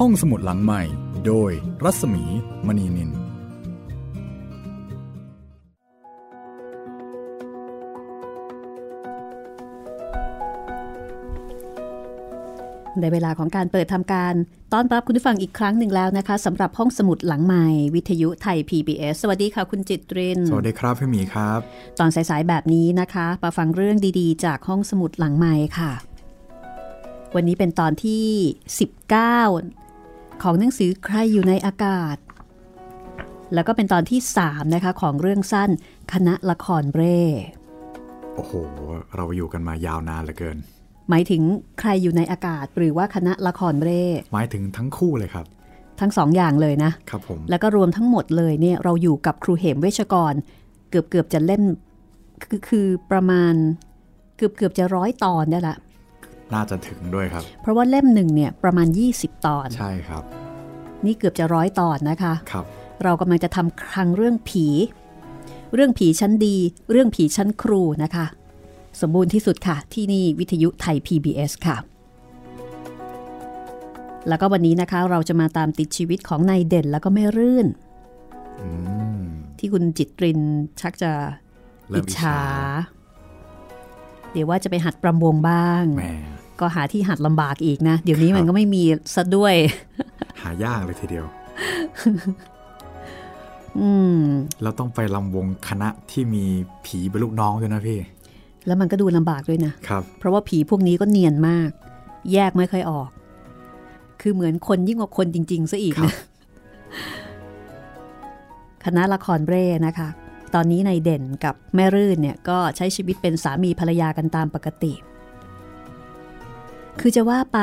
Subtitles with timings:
[0.00, 0.82] ห้องสมุดหลังใหม่
[1.26, 1.50] โดย
[1.84, 2.24] รัศมี
[2.66, 3.10] มณีนิน
[13.00, 14.34] ในเวลาของการเปิดทำการ
[14.72, 21.60] ต้อนรับคุณผู้ฟังอีกครั้งหนึ่งแล้วนะคะสำหรับห้องสมุดหลังใหม่ วิทยุไทย PBS สวัสดีค่ะคุณจิตริน สวัสดีครับพี่หมีครับ
[21.98, 25.92] ตอนสายๆแบบนี้นะคะมาฟังเรื่องดีๆ จากห้องสมุดหลังใหม่ค่ะ
[27.34, 28.26] วันนี้เป็นตอนที่
[29.06, 29.85] 19
[30.42, 32.16] ของหนังสือใครอยู่ในอากาศ
[33.54, 35.70] แล้วก็เป็นตอนที่ 3 นะคะ ของเรื่องสั้น
[36.12, 37.20] คณะละครเร่
[38.34, 38.52] โอ้โห
[39.16, 40.56] เราอยู่กันมายาวนานเหลือเกิน
[41.10, 41.42] หมายถึง
[41.80, 45.46] ใครอยู่ในอากาศหรือว่าคณะละครเร่ หมายถึงทั้งคู่เลยครับ
[46.00, 50.34] ทั้งสองอย่างเลยนะครับผมแล้วก็รวมทั้งหมดเลยเนี่ยเราอยู่กับครูเหมเวชกร
[50.90, 51.62] เกือบเกือบจะเล่น
[52.42, 53.54] คือคือประมาณ
[54.36, 55.76] เกือบเกือบจะร้อยตอนได้ละ
[56.54, 60.22] น่าจะถึงด้วยครับ เพราะว่าเล่มหนึ่งเนี่ยประมาณ 20 ตอน ใช่ครับ
[61.04, 62.64] นี่เกือบจะร้อยตอนนะคะครับ
[63.04, 64.66] เรากำลังจะทำครั้งเรื่องผี
[65.74, 66.56] เรื่องผีชั้นดี
[66.90, 68.26] เรื่องผีชั้นครูนะคะ
[69.00, 71.76] สมบูรณ์ที่สุดค่ะ ที่นี่วิทยุไทย PBS ค่ะ
[74.28, 77.66] แล้วก็วันนี้นะคะเราจะมาตามติดชีวิตของนายเด่นแล้วก็แม่รื่น
[78.60, 78.68] อื
[79.18, 79.22] ม
[79.58, 80.40] ที่คุณจิตริน
[80.80, 81.12] ชักจะ
[81.88, 82.40] เริ่อิมจอิจฉาฉา
[84.32, 86.04] เดี๋ยวว่าจะไปหัดประมวงบ้างแหม
[86.60, 88.82] ก็หาที่หัดลำบากอีกนะ เดี๋ยวนี้มันก็ไม่มี
[89.14, 89.54] ซะด้วย
[90.42, 91.26] หายากเลยทีเดียว
[93.80, 94.20] อืม
[94.62, 96.44] เราต้องไปลำวงคณะที่มี
[96.86, 97.98] ผีเป็นลูกน้องด้วยนะพี่
[98.66, 101.70] แล้วมันก็ดูลำบากด้วยนะครับ เพราะว่าผีพวกนี้ก็เนียนมาก
[102.32, 103.08] แยกไม่ค่อยออก
[104.20, 106.14] คือเหมือนคนยิ่งกว่าคนจริงๆซะอีกครันะบ
[108.84, 110.08] คณะละครเร่นะคะ
[110.54, 114.92] ตอนนี้นายเด่นกับแม่รื่นเนี่ยก็ใช้ชีวิตเป็นสามีภรรยากันตามปกติ
[117.00, 117.60] คือจะว่าไป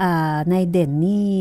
[0.00, 1.34] อ่านายเด่นนี่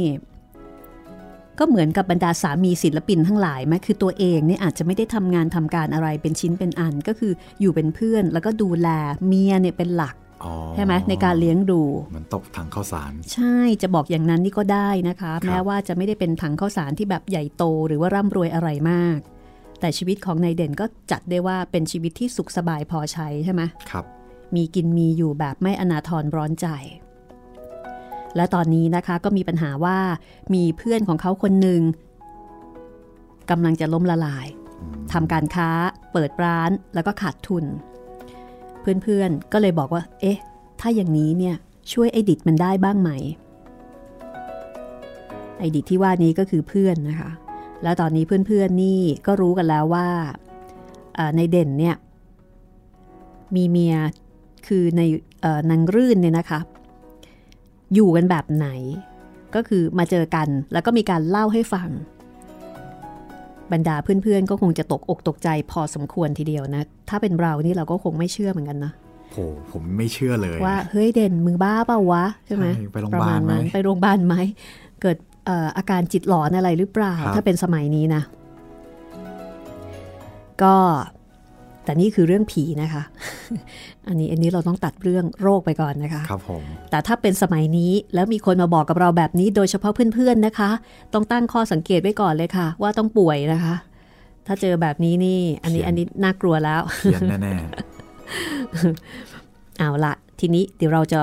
[1.60, 8.90] ก็เหมือนกับบรรดาสามีศิลปินทั้งหลายไหมคือตัวเองเนี่ยอาจจะไม่ได้ทำงานทำการอะไรเป็นชิ้นเป็นอันก็คืออยู่เป็นเพื่อน แล้วก็ดูแล
[9.28, 19.20] เมียเนี่ยเป็นหลักอ๋อใช่ไหมในการเลี้ยงดูเหมือนตบถังข้าวสาร ใช่จะบอกอย่างนั้นนี่ก็ได้นะคะครับแม้ว่าจะไม่ได้เป็นถังข้าวสารที่แบบใหญ่โตหรือว่าร่ำรวยอะไรมาก
[19.80, 24.06] แต่ชีวิตของนายเด่นก็จัดได้ว่าเป็นชีวิตที่สุขสบายพอใช้ใช่ไหมครับ
[24.56, 26.68] มีกินมีอยู่แบบไม่อนาทรร้อนใจ
[28.36, 29.98] และตอนนี้นะคะก็มีปัญหาว่า
[30.54, 31.82] มีเพื่อนของเขาคนหนึ่ง
[33.50, 34.48] กำลังจะล้มละลาย
[34.82, 35.70] อืมทำการค้า
[36.12, 37.66] เปิดร้านแล้วก็ขาดทุน
[38.82, 40.38] เพื่อนๆก็เลยบอกว่า เอ๊ะ
[40.80, 41.56] ถ้าอย่างนี้เนี่ย
[41.92, 43.12] ช่วยไอดิดมันได้บ้างไหม
[45.60, 47.32] ไอดิดที่ว่านี้ก็คือเพื่อนนะคะ
[47.84, 50.08] แล้วตอนนี้เพื่อนๆนี่ก็รู้กันแล้วว่า
[51.16, 51.96] เอ่อในเด่นเนี่ย
[53.56, 53.96] มีเมีย
[54.68, 55.02] คือใน
[55.42, 56.60] เอ่อนางรื่นเนี่ยนะคะ
[57.94, 58.68] อยู่กันแบบไหน
[59.56, 61.90] ก็คือมาเจอกันแล้วก็มีการเล่าให้ฟัง
[63.72, 68.92] บรรดาเพื่อนๆ ก็คงจะตกอกตกใจพอสมควรทีเดียวนะ ถ้าเป็นเรานี่เราก็คงไม่เชื่อเหมือนกันนะ
[69.32, 69.38] โห
[69.72, 74.36] ผมไม่เชื่อเลยว่าเฮ้ยเด่นมือบ้าเปล่าวะใช่ไหมใช่ไปโรงพประยาบามาลณไหมนั้นไปโรงพยาบาลไหม
[75.02, 78.22] เกิดเอ่ออาการจิตหลอนอะไรหรือเปล่าครับถ้าเป็นสมัยนี้นะ
[80.64, 80.76] ก็
[81.84, 83.04] แต่นี่คือเรื่องผีนะคะ
[84.08, 90.70] อันนี้อันนี้เราต้องตัดเรื่องโรคไปก่อนนะคะครับผมแต่ถ้าเป็นสมัยนี้แล้วมีคนมาบอกกับเราแบบนี้โดยเฉพาะเพื่อนๆนะคะ
[91.14, 93.76] ต้องตั้งข้อสังเกตไว้ก่อนเลยค่ะ ว่าต้องป่วยนะคะ
[94.48, 97.54] ถ้าเจอแบบนี้นี่ อันนี้เขียนอันนี้น่ากลัวแล้วเขียนแน่
[99.80, 101.20] เอาละทีนี้เดี๋ยวเราจะ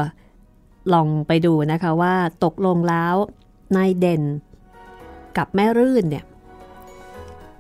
[0.95, 3.15] ลองไปดูนะคะว่าตกลงแล้ว
[3.77, 4.23] นายเด่น
[5.37, 6.25] กับแม่รื่นเนี่ย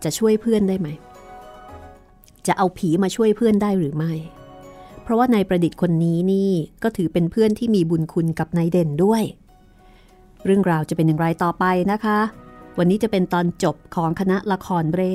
[0.04, 0.88] จะช่วยเพื่อนได้ไหม
[2.46, 4.12] จะเอาผีมาช่วยเพื่อนได้หรือไม่
[5.02, 6.50] เพราะว่านายประดิษฐ์คนนี้นี่
[6.82, 9.22] ก็ถือเป็นเพื่อนที่มีบุญคุณกับนายเด่นด้วย
[10.44, 12.18] เรื่องราวจะเป็นอย่างไรต่อไปนะคะ
[12.78, 15.14] วันนี้จะเป็นตอนจบของคณะละครเร่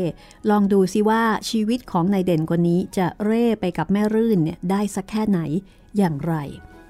[0.50, 5.40] ลองดูซิว่าชีวิตของนายเด่นคนนี้จะเร่ไปกับแม่รื่นเนี่ยได้สักแค่ไหน
[5.98, 6.34] อย่างไร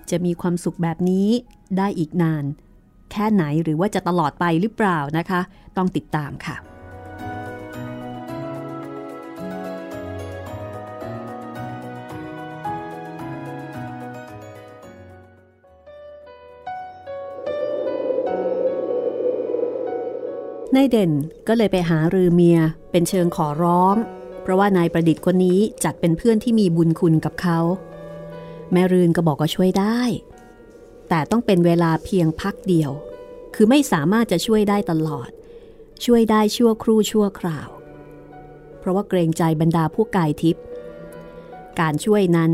[0.10, 1.30] จะมีความสุขแบบนี้
[1.78, 2.44] ได้อีกนาน
[3.12, 5.42] แค่ไหนหรือว่าจะตลอดไปหรือเปล่านะคะ
[5.78, 6.56] ต้องติดตามค่ะ
[20.76, 21.12] นายเด่น
[21.48, 22.60] ก็เลยไปหารือเมีย
[22.92, 23.96] เป็นเชิงขอร้อง
[24.42, 27.60] เพราะว่านายประดิษฐ์คนนี้จัดเป็นเพื่อนที่มีบุญคุณกับเขา
[28.72, 30.00] แม่รืนก็บอกว่าช่วยได้
[31.10, 32.92] แต่ต้องเป็นเวลาเพียงพักเดียว
[33.56, 35.30] คือไม่สามารถจะช่วยได้ตลอด
[36.06, 37.70] ช่วยได้ชั่วครู่ชั่วคราว
[38.80, 40.64] เพราะว่าเกรงใจบรรดาผู้กายทิพย์
[41.80, 42.54] การช่วยนั้น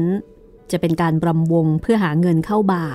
[0.72, 2.86] จะเป็นการบรำวงเพื่อหาเงินเข้าบ่า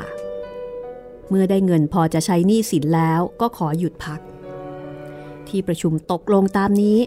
[1.28, 4.20] เมื่อได้เงินพอจะใช้หนี้สินแล้วก็ขอหยุดพัก
[5.50, 6.98] ที่ประชุมตกลงตามนี้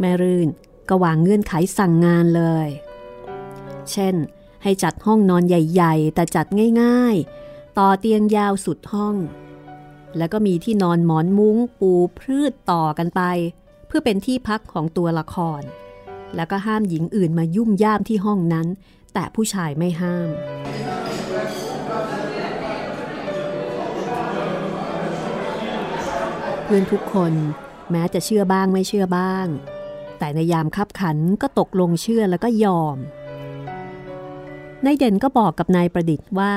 [0.00, 0.48] แม่รื่น
[0.88, 2.68] ก็วางเงื่อนไขสั่งงานเลย
[3.90, 4.14] เช่น
[4.62, 6.46] ให้จัดห้องนอนใหญ่ ๆ แต่จัด
[6.82, 7.16] ง่าย
[7.46, 9.16] ๆ ต่อเตียงยาวสุดห้อง
[10.16, 13.22] แล้วก็มีที่นอนหมอนมุ้งปูพืชต่อกันไป
[13.86, 15.62] เพื่อเป็นที่พักของตัวละคร
[16.36, 18.66] แล้วก็ห้ามหญิงอื่นมายุ่มย่ามที่ห้องนั้น
[19.14, 20.28] แต่ผู้ชายไม่ห้าม
[26.74, 27.34] พื่อนทุกคน
[27.90, 29.46] แม้จะเชื่อบ้างไม่เชื่อบ้าง
[30.18, 32.96] แต่ในยามคับขันก็ตกลงเชื่อแล้วก็ยอม
[34.84, 36.54] นายเด่นก็บอกกับนายประดิษฐ์ว่า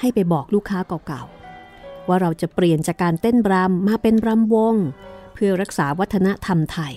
[0.00, 4.74] ให้ไปบอกลูกค้าเก่าๆ ว่าเราจะเปลี่ยนจากการเต้นรำมาเป็นรำวง
[5.34, 6.94] เพื่อรักษาวัฒนธรรมไทย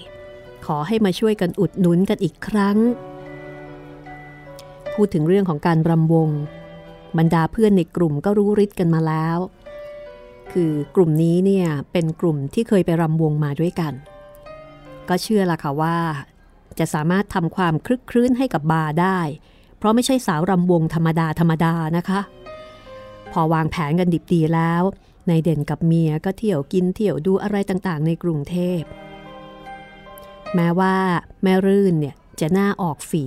[0.66, 2.78] ขอให้มาช่วยกันอุดหนุนกันอีกครั้ง
[4.94, 6.30] พูดถึงเรื่องของการรำวง
[7.18, 9.40] บรรดาเพื่อนในกลุ่มก็รู้ริดกันมาแล้ว
[10.52, 13.94] คือกลุ่มนี้เนี่ยเป็นกลุ่มที่เคยไปรำวงมาด้วยกัน
[15.10, 15.98] ก็เชื่อละค่ะว่า
[16.80, 19.20] จะสามารถทำความคลึกคลื้นให้กับบาร์ได้
[19.78, 22.22] เพราะไม่ใช่สาวรำวงธรรมดาธรรมดานะคะ
[23.32, 24.84] พอวางแผนกันดิบดีแล้ว
[25.30, 28.82] นายเด่นกับเมียก็เที่ยวกินเที่ยวดูอะไรต่างๆ ในกรุงเทพ
[30.56, 30.96] แม้ว่า
[31.44, 33.26] แม่รื่นเนี่ยจะหน้าออกฝี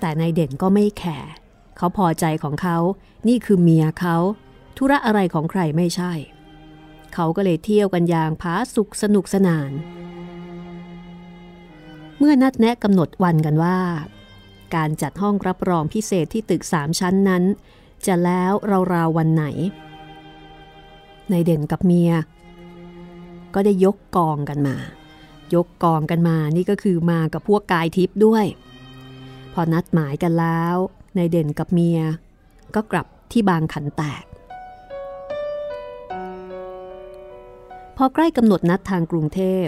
[0.00, 1.30] แต่นายเด่นก็ไม่แคร์
[1.76, 2.78] เขาพอใจของเขา
[3.28, 4.16] นี่คือเมียเขา
[4.84, 6.12] ธุระอะไรของใครไม่ใช่
[7.14, 9.72] เขาก็เลยเที่ยวกันอย่างผาสุขสนุกสนาน
[12.18, 13.78] เมื่อนัดแนะกำหนดวันกันว่า
[14.74, 17.44] การจัดห้องรับรองพิเศษที่ตึกสามชั้นนั้น
[18.06, 18.52] จะแล้ว
[18.92, 19.44] ราวๆวันไหน
[21.30, 22.12] ในเด่นกับเมีย
[23.54, 24.76] ก็ได้ยกกองกันมา
[25.54, 28.44] ยกกองกันมานี่ก็คือมากับพวกกายทิพย์ด้วย
[29.52, 30.76] พอนัดหมายกันแล้ว
[31.16, 32.00] ในเด่นกับเมีย
[32.74, 34.24] ก็กลับที่บางขันแตก
[38.04, 39.66] อใกล้กำหนดนัดทางกรุงเทพ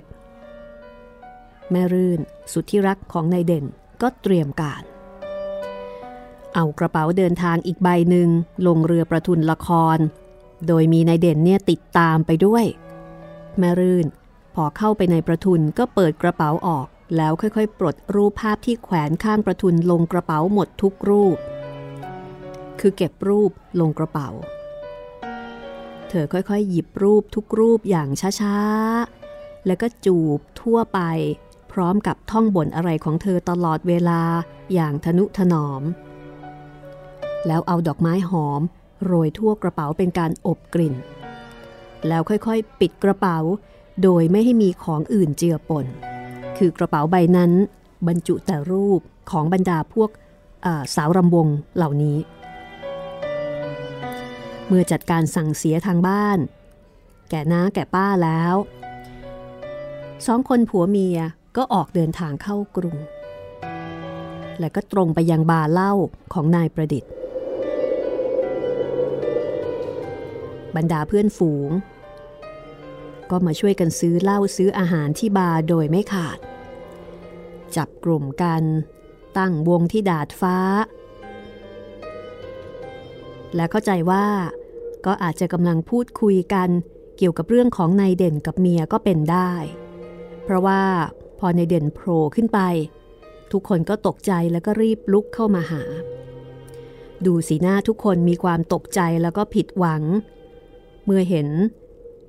[1.71, 2.21] แม่รื่น
[2.53, 3.65] สุดที่รักของนายเด่น
[4.03, 4.83] ก็เตรียมการ
[6.55, 8.29] เอากระเป๋าเดินทางอีกใบหนึ่ง
[8.67, 9.99] ลงเรือประทุนละคร
[10.67, 12.65] โดยมีนายเด่นเนี่ยติดตามไปด้วย
[13.59, 14.07] แม่รื่น
[14.55, 21.37] พอเข้าไปในประทุนก็เปิดกระเป๋าออกแล้วค่อยๆ ปลดรูปภาพที่แขวนข้างประทุนลงกระเป๋าหมดทุกรูป
[22.81, 24.29] คือเก็บรูปลงกระเป๋า
[26.15, 28.09] ธอค่อยๆ หยิบรูปทุกรูปอย่าง
[28.41, 31.01] ช้าๆ แล้วก็จูบทั่วไป
[31.73, 34.23] พร้อมกับท่องบ่นอะไรของเธอตลอดเวลา
[34.75, 35.83] อย่างทนุถนอม
[37.47, 38.61] แล้วเอาดอกไม้หอม
[39.05, 40.95] โรยทั่วกระเป๋าเป็นการอบกลิ่น
[42.09, 43.39] แล้วค่อยๆ ปิดกระเป๋า
[44.03, 45.87] โดยไม่ให้มีของอื่นเจือปน
[46.59, 47.53] คือกระเป๋าใบนั้น
[48.07, 49.01] บรรจุแต่รูป
[49.31, 50.11] ของบรรดาพวก
[50.95, 52.17] สาวรำวงเหล่านี้
[54.67, 56.39] เมื่อจัดการสั่งเสียทางบ้าน
[57.31, 58.55] แก่น้าแก่ป้าแล้ว
[60.27, 61.19] สองคนผัวเมีย
[61.57, 62.97] ก็ออกเดินทางเข้ากรุง
[64.61, 65.93] และก็ตรงไปยังบาร์เหล้า
[66.33, 67.11] ของนายประดิษฐ์
[70.77, 71.71] บรรดาเพื่อนฝูง
[73.31, 76.39] ก็มาช่วยกันซื้อเหล้าซื้ออาหารที่บาร์โดยไม่ขาด
[77.77, 78.63] จับกลุ่มกัน
[79.39, 80.57] ตั้งวงที่ดาดฟ้า
[83.57, 84.27] และเข้าใจว่า
[85.07, 86.69] ก็อาจจะกำลังพูดคุยกัน
[87.17, 89.53] เกี่ยวกับเรื่องของนายเด่นกับเมียก็เป็นได้
[90.45, 90.83] เพราะว่า
[91.39, 92.61] พอนายเด่นโผล่ขึ้นไป
[93.53, 95.83] ทุกคนก็ตกใจแล้วก็รีบลุกเข้ามาหา
[97.27, 100.03] ดูสีหน้าทุกคนมีความตกใจแล้วก็ผิดหวัง
[101.05, 101.49] เมื่อเห็น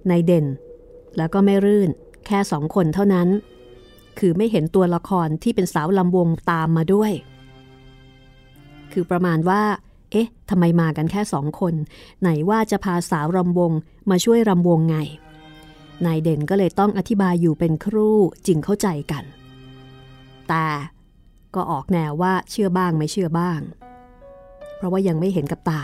[0.10, 0.46] นายเด่น
[1.18, 1.90] แล้วก็ไม่รื่น
[2.26, 3.28] แค่สองคนเท่านั้น
[4.20, 7.12] คือไม่เห็นตัวละครที่เป็นสาวลำวงตามมาด้วย
[8.92, 9.62] คือประมาณว่า
[10.12, 11.74] เอ๊ะทำไมมากันแค่สองคน
[12.22, 13.72] ไหนว่าจะพาสาวรำวง
[14.10, 14.98] มาช่วยรำวงไง
[16.06, 19.24] นายเด่นก็เลยต้องอธิบายอยู่เป็นครู่จึงเข้าใจกัน
[20.50, 20.68] แต่
[21.56, 23.60] ก็ออกแนวว่าเชื่อบ้างไม่เชื่อบ้าง
[24.76, 25.82] เพราะว่ายังไม่เห็นกับตา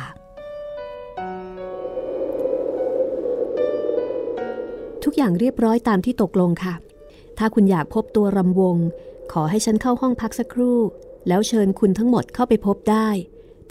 [5.03, 6.75] ทุกอย่างเรียบร้อยตามที่ตกลงค่ะ
[7.37, 8.77] ถ้าคุณอยากพบตัวรำวง
[9.31, 10.77] ขอให้ฉันเข้าห้องพักสักครู่
[11.27, 13.07] แล้วเชิญคุณทั้งหมดเข้าไปพบได้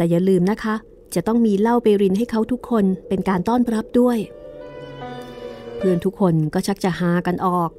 [0.00, 0.74] แต่อย่าลืมนะคะ
[1.14, 4.18] จะต้องมีเหล้าไปรินให้เขาทุกคนเป็นการต้อนรับด้วย
[5.76, 7.70] เพื่อนทุกคนก็ชักจะหากันออก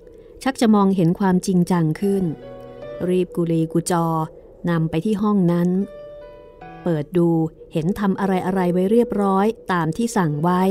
[0.43, 2.23] ชักจะมองเห็นความจริงจังขึ้น
[3.09, 4.05] รีบกุลีกุจอ
[4.69, 5.69] นำไปที่ห้องนั้น
[6.83, 7.29] เปิดดู
[7.73, 10.61] เห็นทำอะไรอะไรไว้เรียบร้อยตามที่สั่งไว้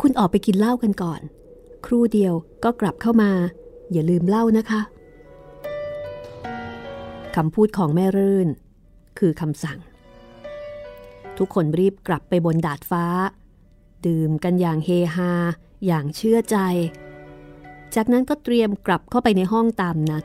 [0.00, 1.20] คุณออกไปกินเหล้ากันก่อน
[1.86, 3.30] ครู่เดียวก็กลับเข้ามา
[3.92, 4.80] อย่าลืมเหล้านะคะ
[7.36, 8.48] คำพูดของแม่รื่น
[9.18, 9.78] คือคำสั่ง
[11.38, 13.04] ทุกคนรีบกลับไปบนดาดฟ้า
[14.06, 15.32] ดื่มกันอย่างเฮฮา
[15.86, 16.56] อย่างเชื่อใจ
[17.94, 20.24] จากนั้นก็เตรียมกลับเข้าไปในห้องตามนัด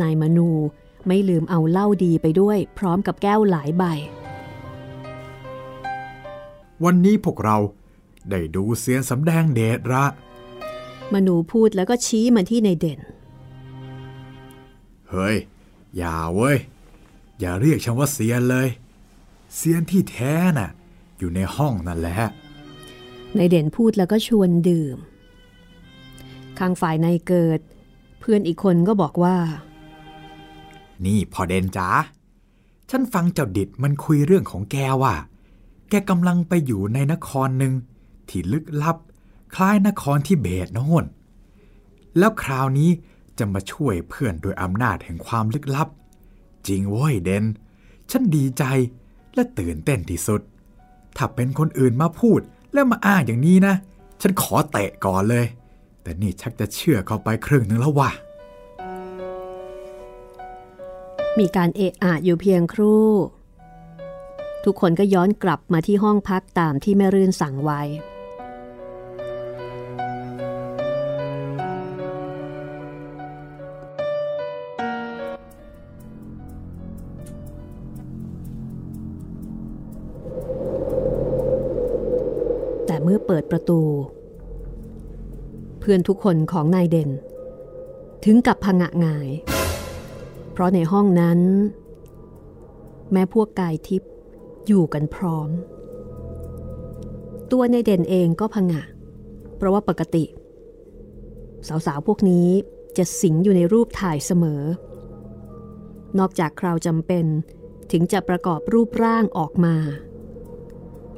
[0.00, 0.50] นายมนู
[1.06, 3.84] ไม่ลืมเอาเหล้าดีไปด้วย พร้อมกับแก้วหลายใบ
[6.84, 7.56] วันนี้พวกเรา
[8.30, 10.04] ได้ดูเสียนสำแดงเดชละ
[11.14, 13.00] มนูพูดแล้วก็ชี้มาที่ในเด่น
[15.10, 15.36] เฮ้ย
[15.96, 16.56] อย่าเว้ย
[17.40, 18.68] อย่าเรียกฉันว่าเซียนเลย
[19.54, 20.70] เซียนที่แท้น่ะ
[21.18, 22.16] อยู่ในห้องนั่นแหละ
[23.36, 24.96] ในเด่นพูดแล้วก็ชวนดื่ม
[26.58, 27.60] ข้างฝ่ายนายเกิด
[28.20, 29.36] เพื่อนอีกคนก็บอกว่า
[31.04, 31.88] นี่พอเดนจ๋า
[32.90, 35.14] ฉันฟังเจ้าดิดมันคุยเรื่องของแกว่า
[35.90, 37.72] แกกำลังไปอยู่ในนครหนึ่ง
[38.28, 38.96] ที่ลึกลับ
[39.54, 41.04] คล้ายนครที่เบตโน่น
[42.18, 42.90] แล้วคราวนี้
[43.38, 45.88] จะมาช่วยเพื่อนโดยอำนาจแห่งความลึกลับ
[46.68, 47.44] จริงเว้ยเดน
[48.10, 48.64] ฉันดีใจ
[49.34, 50.40] และตื่นเต้นที่สุด
[51.16, 52.40] ถ้าเป็นคนอื่นมาพูด
[52.72, 53.74] แล้วมาอ้างอย่างนี้นะ
[54.22, 55.46] ฉันขอเตะก่อนเลย
[56.02, 58.10] แต่นี่ชักจะเชื่อเข้าไปครึ่งหนึ่งแล้วว่ะ
[61.38, 63.08] มีการเอะอะอยู่เพียงครู่
[64.64, 67.80] ทุกคนก็ย้อนกลับมาที่ห้องพักตามที่แม่รื่นสั่งไว้
[83.34, 83.80] ปิดประตู
[85.80, 87.10] เพื่อนทุกคนของนายเด่น
[88.24, 89.28] ถึงกับพงะงาย
[90.52, 91.40] เพราะในห้องนั้น
[93.12, 94.12] แม้พวกกายทิพย์
[94.66, 95.48] อยู่กันพร้อม
[97.52, 98.82] ตัวในเด่นเองก็พงะ
[99.56, 100.24] เพราะว่าปกติ
[101.86, 102.48] สาวๆพวกนี้
[102.98, 104.62] จะสิงอยู่ในรูปถ่ายเสมอ
[106.18, 107.26] นอกจากคราวจำเป็น
[107.92, 109.76] ถึงจะประกอบรูปร่างออกมา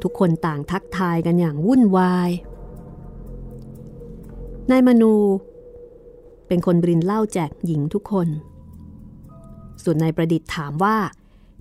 [0.09, 2.31] ทุกคนต่างทักทายกันอย่างวุ่นวาย
[4.71, 5.15] นายมนู
[6.49, 8.29] เป็นคนบรินเหล้าแจกหญิงทุกคน
[9.83, 10.97] ส่วนนายประดิษฐ์ถามว่า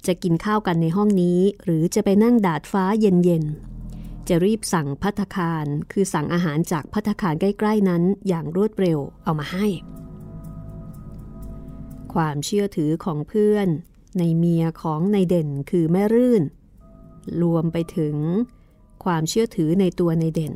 [0.07, 9.67] จะกินข้าวกันในห้องนี้หรือจะไปนั่งดาดฟ้าเย็นๆ จะรีบสั่งพัตคารคือสั่งอาหารจากพัตคารใกล้ ๆ นั้นอย่างรวดเร็วเอามาให้
[12.13, 13.67] ความเชื่อถือของเพื่อน
[14.17, 16.43] ในเมียของในเด่นคือแม่รื่น
[17.41, 18.15] รวมไปถึง
[19.03, 20.53] ความเชื่อถือในตัวในเด่น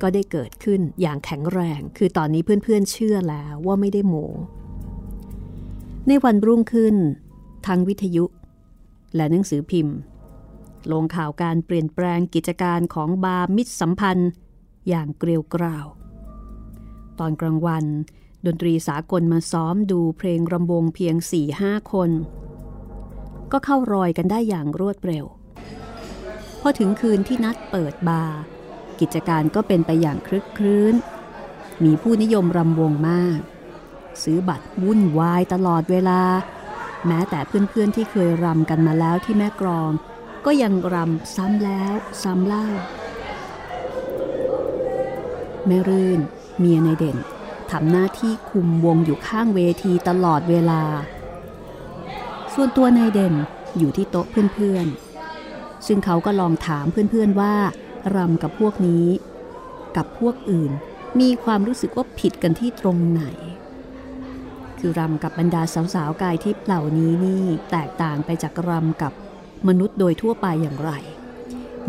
[0.00, 4.14] ก็ได้เกิดขึ้นอย่างแข็งแรง คือตอนนี้เพื่อนๆเชื่อแล้วว่าไม่ได้โม
[6.08, 6.96] ในวันรุ่งขึ้น
[7.66, 8.24] ทั้งวิทยุ
[9.16, 9.96] และหนังสือพิมพ์
[10.92, 14.30] ลงข่าวการเปลี่ยนแปลงกิจการของบาร์มิตรสัมพันธ์
[14.88, 15.86] อย่างเกลียวกราว
[17.18, 17.84] ตอนกลางวัน
[18.46, 21.14] ดนตรีสากลมาซ้อมดูเพลงรำวงเพียง
[21.54, 22.10] 4-5คน
[23.52, 25.24] ก็เข้ารอยกันได้อย่างรวดเร็ว
[26.64, 28.40] พอถึงคืนที่นัดเปิดบาร์
[29.00, 30.94] กิจการก็เป็นไปอย่างคลึกครื้น
[31.84, 33.40] มีผู้นิยมรำวงมาก
[34.22, 36.22] ซื้อบัตรวุ่นวายตลอดเวลา
[37.06, 39.90] แม้แต่เพื่อนๆที่เคยรำกันมาแล้วที่แม่กรอง
[40.44, 42.66] ก็ยังรำซ้ำแล้วซ้ำเล่า
[45.66, 46.20] แม่รื่น
[46.58, 47.16] เมียในเด่น
[47.70, 50.82] ทำหน้าที่คุมวงอยู่ข้างเวทีตลอดเวลา
[52.54, 53.34] ส่วนตัวนายเด่น
[53.78, 55.11] อยู่ที่โต๊ะเพื่อนๆ
[55.86, 57.54] ซึ่งเขาก็ลองถามเพื่อนๆว่า
[58.16, 59.06] รำกับพวกนี้
[59.96, 60.72] กับพวกอื่น
[61.20, 63.22] มีความรู้สึกว่าผิดกันที่ตรงไหน
[64.78, 65.62] คือรำกับบรรดา
[65.94, 69.12] สาวๆกายทิพย์เหล่านี้นี่แตกต่างไปจากรำกับ
[69.68, 70.92] มนุษย์โดยทั่วไปอย่างไร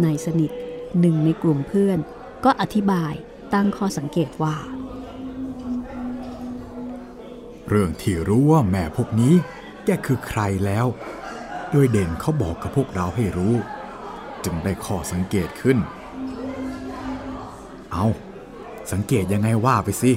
[0.03, 0.51] นายสนิท
[0.99, 1.99] หนึ่งในกลุ่มเพื่อน
[2.45, 3.13] ก็อธิบาย
[3.53, 4.55] ตั้งข้อสังเกตว่า
[7.67, 9.33] เรื่องที่รู้ว่าแม่พวกนี้
[9.85, 10.85] แกคือใครแล้ว
[11.71, 13.55] โดยเด่นเขาบอกกับพวกเราให้รู้
[14.45, 15.77] จึงได้ข้อสังเกตขึ้น
[17.91, 18.05] เอา
[18.91, 20.11] สังเกตยังไงว่าไปสิ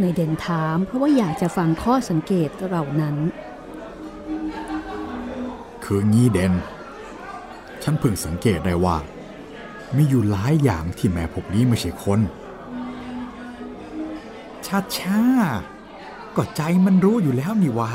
[0.00, 3.16] ในเด่นถามเพราะว่าอยากจะฟังข้อสังเกตเหล่านั้น
[5.84, 6.52] คืองี้เด่น
[7.82, 8.96] ฉันเพิ่งสังเกตได้ว่า
[9.96, 12.20] มีอยู่หลายอย่างที่แม่พวกนี้ไม่ใช่คน
[14.66, 15.22] ชาชา
[16.36, 17.90] ก็ใจมันรู้อยู่แล้วนี่วา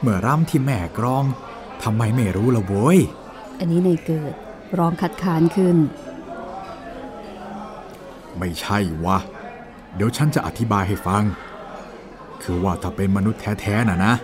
[0.00, 1.24] เมื่อรำที่แม่กรอง
[1.82, 2.98] ทำไมไม่รู้ละโว้ย
[3.58, 4.34] อันนี้ในเกิด
[4.78, 5.76] ร้องคัดค้านขึ้น
[8.38, 9.18] ไม่ใช่วะ
[9.94, 11.22] เดี๋ยวฉันจะอธิบายให้ฟัง
[12.42, 14.14] คือว่าถ้าเป็นมนุษย์แท้ๆนะนะ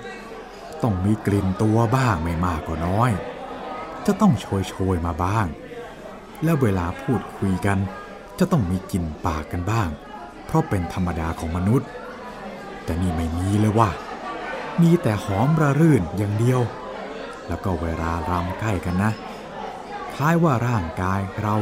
[0.83, 3.11] ต้องมีกลิ่นตัวบ้างไม่มากก็น้อย
[4.07, 5.47] จะต้องโชยโชยๆมาบ้าง
[6.45, 7.79] แล้วเวลาพูดคุยกัน
[8.39, 9.89] จะต้องมีกลิ่นปากกันบ้าง
[10.45, 11.89] เพราะเป็นธรรมดาของมนุษย์
[12.85, 13.91] แต่นี่ไม่มีเลยว่ะ
[14.81, 16.61] มีแต่หอมระรื่นอย่างเดียว
[17.49, 19.13] แล้วก็เวลารำใกล้กันนะ
[20.15, 21.57] คล้ายว่าร่างกายเรา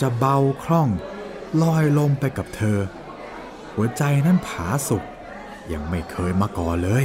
[0.00, 0.88] จะเบาคล่อง
[1.62, 2.78] ลอยลมไปกับเธอ
[3.74, 5.04] หัวใจนั้นผาสุก
[5.72, 7.04] ยังไม่เคยมาก่อนเลย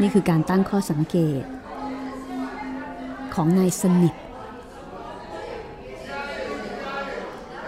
[0.00, 1.42] นี่คือการตั้งข้อสังเกต
[3.34, 4.14] ของนายสนิท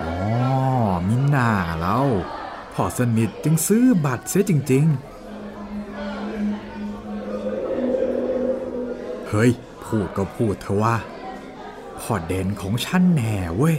[0.01, 0.13] อ๋อ
[1.09, 2.07] มิน่าแล้ว
[2.75, 5.15] พ่อสนิทจึงซื้อบัตรเสียจริง ๆ
[9.29, 9.51] เฮ้ย
[9.87, 10.97] พูดก็พูดเถอะว่า
[12.00, 13.76] พ่อเด่นของฉันแน่เว้ย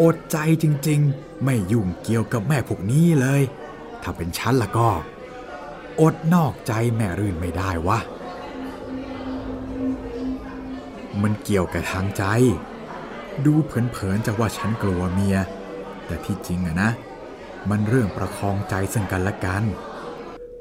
[0.00, 3.42] อดใจจริงๆ ไม่ยุ่งเกี่ยวกับแม่พวกนี้เลย
[4.02, 4.90] ถ้าเป็นฉันละก็
[6.00, 7.98] อดนอกใจแม่รื่นไม่ได้วะ
[11.22, 12.24] มันเกี่ยวกับทางใจ
[13.46, 15.38] ดูเผินๆจะว่าฉันกลัวเมีย
[16.06, 16.90] แต่ที่จริงอะนะ
[17.70, 19.64] มันเรื่องประคองใจซึ่งกันและกัน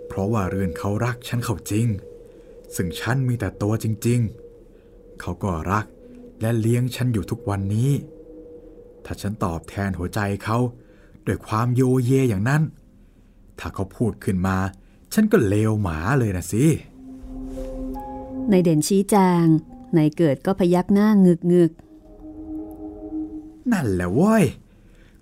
[0.08, 1.88] เพราะว่าเรื่อนเขารักฉันเขาจริง
[2.76, 5.86] ซึ่งฉันมีแต่ตัวจริงๆ เขาก็รัก
[6.42, 7.92] และเลี้ยงฉันอยู่ทุกวันนี้
[9.06, 10.58] ถ้าฉันตอบแทนหัวใจเขา
[11.26, 12.62] ด้วยความโยเยอย่างนั้น
[13.60, 14.58] ถ้าเขาพูดขึ้นมา
[15.14, 16.66] ฉันก็เลวหมาเลยนะสิ
[18.50, 19.46] ในเด่นชี้แจง
[19.96, 21.72] ในเกิดก็พยักหน้างึกงึก
[23.72, 24.46] นั่นแหละเว้ย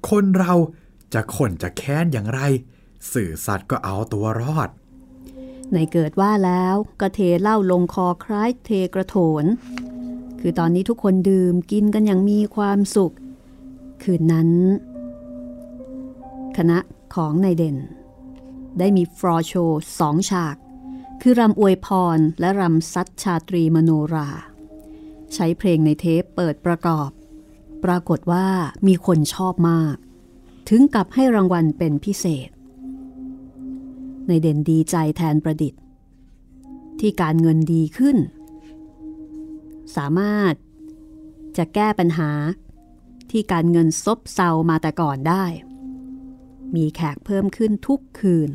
[0.09, 0.53] คนเรา
[1.13, 2.41] จะขนจะแค้นอย่างไร
[3.13, 4.69] สื่อสัตว์ก็เอาตัวรอด
[5.73, 9.45] ในเกิดว่าแล้วก็เทเหล้าลงคอคล้ายเทกระโถน
[10.39, 13.13] คือตอนนี้ทุกคนดื่มกินกันอย่างมีความสุข
[14.03, 14.49] คืนนั้น
[16.57, 16.79] คณะ
[17.15, 17.77] ของนายเด่น
[18.79, 19.53] ได้มีฟรอโช
[19.99, 20.55] สองฉาก
[21.21, 24.29] คือรำอวยพรและรำซัดชาตรีมโนรา
[25.33, 27.09] ใช้เพลงในเทปเปิดประกอบ
[27.83, 28.47] ปรากฏว่า
[28.87, 29.95] มีคนชอบมาก
[30.69, 32.49] ถึงกับให้รางวัลเป็นพิเศษ
[34.29, 35.81] ในเด่นดีใจแทนประดิษฐ์
[36.99, 38.17] ที่การเงินดีขึ้น
[39.95, 40.53] สามารถ
[41.57, 42.31] จะแก้ปัญหา
[43.31, 45.45] ที่การเงินซบเซามาแต่ก่อนได้
[46.75, 48.49] มีแขกเพิ่มขึ้นทุกคืน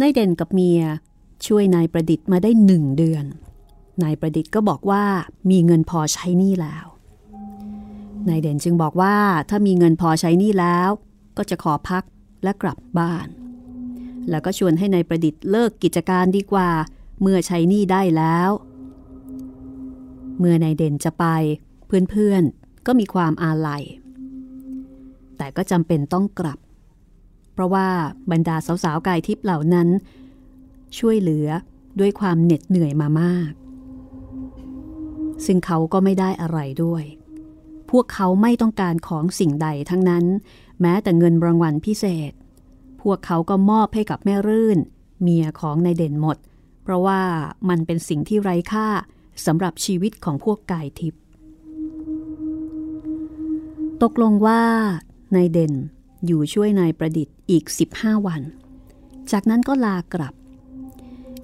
[0.00, 0.82] นายเด่นกับเมีย
[1.46, 3.24] ช่วยนายประดิษฐ์มาได้หนึ่งเดือน
[4.02, 5.04] นายประดิษฐ์ก็บอกว่า
[5.50, 6.86] มีเงินพอใช้หนี้แล้ว
[8.28, 9.16] นายเด่นจึงบอกว่า
[9.48, 10.90] ถ้ามีเงินพอใช้หนี้แล้ว
[11.36, 12.04] ก็จะขอพัก
[12.42, 13.26] และกลับบ้าน
[14.30, 16.70] แล้วก็ชวนให้นายประดิษฐ์เลิกกิจการดีกว่า
[17.20, 18.50] เมื่อใช้หนี้ได้แล้ว
[20.38, 21.24] เมื่อนายเด่นจะไป
[22.10, 23.82] เพื่อนๆ ก็มีความอาลัย
[25.36, 26.58] แต่ก็จำเป็นต้องกลับ
[27.52, 27.88] เพราะว่า
[28.30, 29.88] บรรดาสาวๆกายทิพย์เหล่านั้น
[30.98, 31.48] ช่วยเหลือ
[32.00, 33.52] ด้วยความเหน็ดเหนื่อยมามาก
[35.46, 37.04] ซึ่งเขาก็ไม่ได้อะไรด้วย
[37.90, 40.24] พวกเขาไม่ต้องการของสิ่งใดทั้งนั้น
[40.80, 42.32] แม้แต่เงินรางวัลพิเศษ
[43.02, 44.78] พวกเขาก็มอบให้กับแม่รื่น
[45.22, 46.38] เมียของนายเด่นหมด
[46.82, 47.22] เพราะว่า
[47.68, 48.88] มันเป็นสิ่งที่ไร้ค่า
[49.46, 51.22] สำหรับชีวิตของพวกกายทิพย์
[54.02, 54.62] ตกลงว่า
[55.34, 55.72] นายเด่น
[56.26, 58.42] อยู่ช่วยนายประดิษฐ์อีก 15 วัน
[59.30, 60.34] จากนั้นก็ลากลับ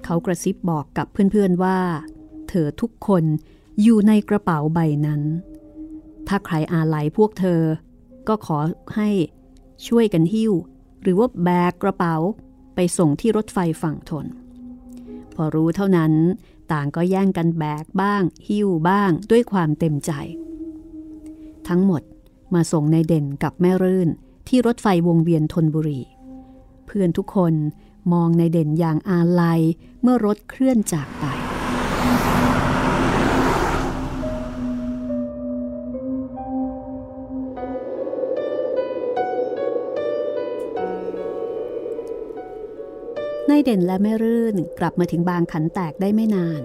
[0.03, 1.79] เขากระซิบบอกกับเพื่อนๆว่า
[2.49, 3.23] เธอทุกคน
[3.81, 5.21] อยู่ในกระเป๋าใบนั้น
[6.27, 7.61] ถ้าใครอาลัยพวกเธอ
[8.27, 8.57] ก็ขอ
[8.95, 9.09] ให้
[9.87, 10.53] ช่วยกันหิ้ว
[11.01, 12.15] หรือว่าแบกกระเป๋า
[12.75, 14.25] ไปส่งที่รถไฟฝั่งทน
[15.35, 16.13] พอรู้เท่านั้น
[16.71, 20.11] ต่างก็แย่งกันแบกบ้าง หิ้วบ้างด้วยความเต็มใจ
[21.67, 22.01] ทั้งหมด
[22.53, 24.09] มาส่งในเด่นกับแม่รื่น
[24.47, 26.01] ที่รถไฟวงเวียนทนบุรี
[26.85, 27.53] เพื่อนทุกคน
[28.13, 29.61] มองในเด่นอย่างอาลัย
[30.01, 31.25] เมื่อรถเคลื่อนจากไป
[43.49, 46.61] นายเด่นและแม่รื่นกลับมาถึงบางขันแตกได้ไม่นาน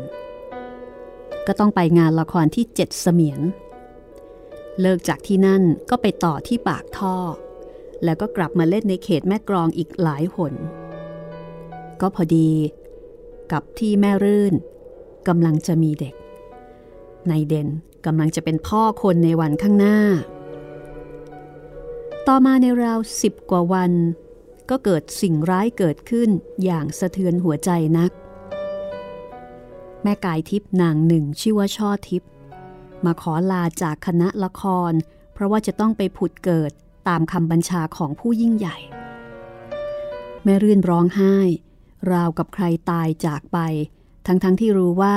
[1.46, 3.40] ก็ต้องไปงานละครที่เจ็ดเสมียน
[4.80, 7.16] เลิกจากที่นั่นก็ไปต่อที่ปากท่อ
[8.04, 10.54] แล้วก็กลับมาเล่นในเขตแม่กรองอีกหลายหน
[12.00, 12.50] ก็พอดี
[13.52, 14.54] กับที่แม่รื่น
[15.28, 16.14] กำลังจะมีเด็ก
[17.30, 17.68] นายเด่น
[18.06, 19.98] กำลังจะเป็นพ่อคนในวันข้างหน้า
[22.26, 23.92] ต่อมาในราวสิบกว่าวัน
[24.70, 26.30] ก็เกิดสิ่งร้ายเกิดขึ้น
[26.64, 28.10] อย่างสะเทือนหัวใจนัก
[30.02, 32.30] แม่กายทิพย์นางหนึ่งชื่อว่าช่อทิพย์
[33.04, 34.92] มาขอลาจากคณะละคร
[35.32, 36.72] เพราะว่าจะต้องไปผุดเกิด
[37.08, 38.76] ตามคำบัญชาของผู้ยิ่งใหญ่
[40.44, 41.36] แม่รื่นร้องไห้
[42.12, 43.58] ราวกับใครตายจากไป
[44.26, 45.16] ทั้งๆทที่รู้ว่า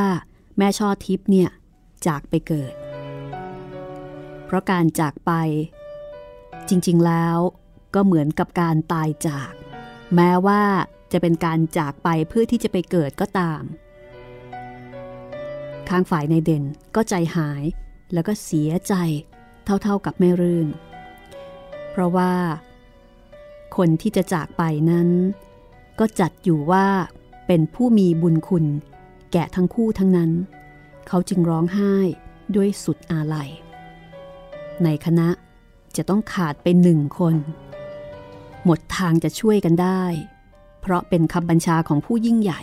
[0.57, 1.49] แม่ช่อทิพย์เนี่ย
[2.07, 2.73] จากไปเกิด
[4.45, 5.31] เพราะการจากไป
[6.69, 7.37] จริงๆแล้ว
[7.99, 9.51] ก็เหมือนกับการตายจาก
[10.15, 10.61] แม้ว่า
[11.11, 13.61] จะเป็นการจากไปเพื่อที่จะไปเกิดก็ตาม
[15.89, 16.63] ข้างฝ่ายในเด่น
[16.95, 17.63] ก็ใจหาย
[18.13, 18.93] แล้วก็เสียใจ
[19.65, 20.67] เท่าๆกับแม่รื่น
[21.91, 22.33] เพราะว่า
[23.77, 25.09] คนที่จะจากไปนั้น
[25.99, 26.85] ก็จัดอยู่ว่า
[27.47, 28.65] เป็นผู้มีบุญคุณ
[29.31, 30.31] แก่ทั้งคู่ทั้งนั้น
[31.07, 31.95] เขาจึงร้องไห้
[32.55, 33.49] ด้วยสุดอาลัย
[34.83, 35.29] ในคณะ
[35.95, 37.35] จะต้องขาดไปหนึ่งคน
[38.69, 40.03] หมดทางจะช่วยกันได้
[40.81, 42.61] เพราะเป็นคำบัญชาของผู้ยิ่งใหญ่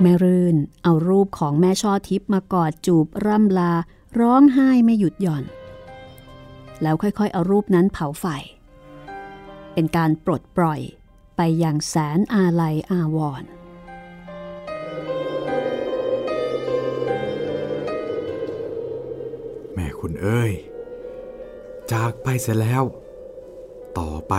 [0.00, 3.72] แม่รื่นเอารูปของแม่ช่อทิพย์มากอดจูบร่ำลา
[4.20, 5.44] ร้องไห้ไม่หยุดหย่อน
[6.82, 8.26] แล้วค่อยๆ เอารูปนั้นเผาไฟ
[9.74, 10.80] เป็นการปลดปล่อย
[11.36, 13.48] ไปอย่างแสนอาลัยอาวรณ์
[19.74, 20.52] แม่คุณเอ้ย
[21.92, 22.84] จากไปเสียแล้ว
[23.98, 24.34] ต่อไป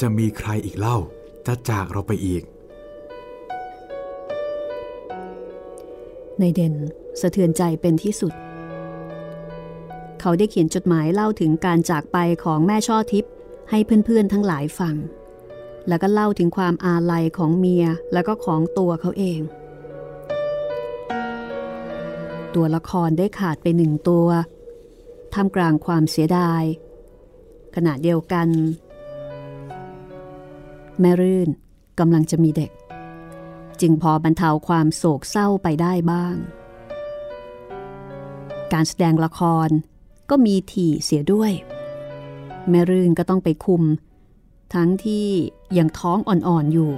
[0.00, 0.96] จะมีใครอีกเล่า
[1.46, 2.42] จะจากเราไปอีก
[6.40, 6.74] ในเด่น
[7.20, 8.32] สะเทือนใจเป็นที่สุด
[10.20, 13.32] เขาได้เขียนจดหมายเล่าถึงการจากไปของแม่ช่อทิพย์
[13.70, 14.96] ให้เพื่อนๆทั้งหลายฟัง
[15.88, 19.40] แล้วก็เล่าถึงความอาลัยของเมียแล้วก็ของตัวเขาเอง
[22.54, 24.28] ตัวละครได้ขาดไปหนึ่งตัว
[25.34, 26.62] ทำกลางความเสียดาย
[27.76, 28.48] ขณะเดียวกัน
[31.00, 31.48] แม่รื่น
[31.98, 32.70] กำลังจะมีเด็ก
[33.80, 36.36] จึงพอบรรเทาความโศกเศร้าไปได้บ้าง
[38.72, 39.68] การแสดงละคร
[40.30, 41.52] ก็มีถี่เสียด้วย
[42.70, 43.82] แม่รื่นก็ต้องไปคุม
[44.74, 45.28] ทั้งที่
[45.78, 46.92] ยังท้องอ่อนๆอยู่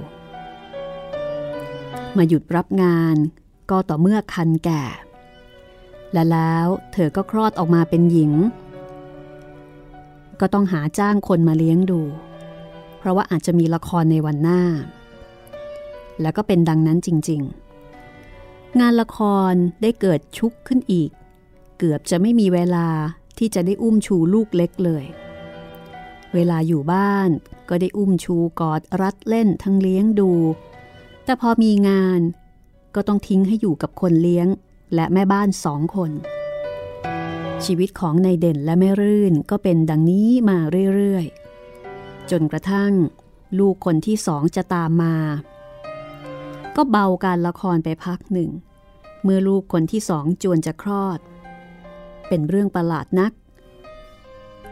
[2.17, 3.15] มาหยุดรับงาน
[3.69, 4.83] ก็ต่อเมื่อคันแก่
[6.13, 8.31] และแล้วเธอก็คลอดออกมาเป็นหญิง
[10.45, 12.01] ก็ต้องหาจ้างคนมาเลี้ยงดู
[12.97, 14.61] เพราะว่าอาจจะมีละครในวันหน้า
[16.21, 17.41] แล้วก็เป็นดังนั้นจริง
[18.09, 19.17] ๆ งานละค
[19.51, 21.09] รได้เกิดชุกขึ้นอีก
[21.77, 22.87] เกือบจะไม่มีเวลา
[23.37, 25.05] ที่จะได้อุ้มชูลูกเล็กเลย
[26.33, 27.29] เวลาอยู่บ้าน
[27.69, 30.31] ก็ได้อุ้มชูกอดรัดเล่นทั้งเลี้ยงดู
[31.25, 32.19] แต่พอมีงาน
[32.95, 34.47] ก็ต้องทิ้งให้อยู่กับคนเลี้ยง
[34.95, 36.11] และแม่บ้านสองคน
[37.65, 40.57] ชีวิตของนายเด่นและแม่รื่นก็เป็นดังนี้มา
[40.95, 42.91] เรื่อยๆ จนกระทั่ง
[43.59, 45.15] ลูกคนที่สองจะตามมา
[46.75, 48.49] ก็เบาการละครไปพักหนึ่ง
[49.23, 51.19] เมื่อลูกคนที่สองจวนจะคลอด
[52.27, 53.31] เป็นเรื่องประหลาดนัก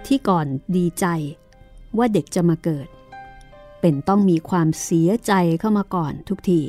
[0.06, 1.06] ที่ก่อนดีใจ
[1.98, 2.88] ว่าเด็กจะมาเกิด
[3.82, 6.62] เป็นต้องมีความเสียใจเข้ามาก่อนทุกที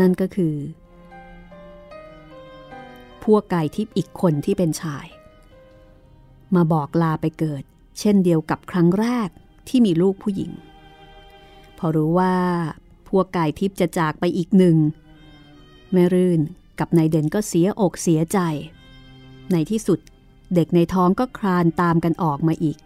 [0.00, 0.54] นั่นก็คือ
[3.34, 5.06] วกกายทิพย์อีกคนที่เป็นชาย
[6.54, 7.62] มาบอกลาไปเกิด
[7.98, 9.28] เช่นเดียวกับครั้งแรก
[9.68, 10.52] ที่มีลูกผู้หญิง
[11.78, 12.36] พอรู้ว่า
[13.08, 14.76] พวกกายทิพย์จะจากไปอีกหนึ่ง
[15.92, 16.40] แม่รื่น
[16.78, 18.38] กับนายเด่นก็เสียอกเสียใจ
[19.52, 19.98] ในที่สุด
[20.54, 22.76] เด็กในท้องก็คลานตามกันออกมาอีก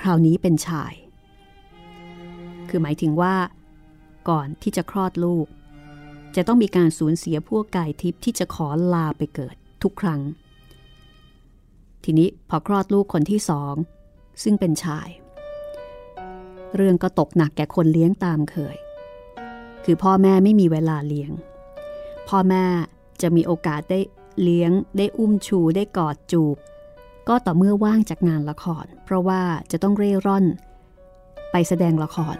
[0.00, 0.92] คราวนี้เป็นชาย
[2.68, 3.34] คือหมายถึงว่า
[4.28, 5.46] ก่อนที่จะคลอดลูก
[6.36, 10.20] จะต้องมีการสูญเสียพวกกายทิพย์ที่จะขอลาไปเกิด ทุกครั้ง
[12.04, 13.74] ทีนี้พอคลอดลูกคนที่สอง
[14.42, 15.08] ซึ่งเป็นชาย
[16.76, 18.76] เรื่องก็ตกหนักแก่คนเลี้ยงตามเคย
[19.84, 21.30] คือพ่อแม่ไม่มีเวลาเลี้ยง
[22.28, 22.64] พ่อแม่
[23.22, 24.00] จะมีโอกาสได้
[24.42, 26.56] เลี้ยง ได้อุ้มชูได้กอดจูบ
[27.28, 30.44] ก็ต่อเมื่อว่างจากงานละคร เพราะว่าจะต้องเร่ร่อน
[31.52, 32.36] ไปแสดงละคร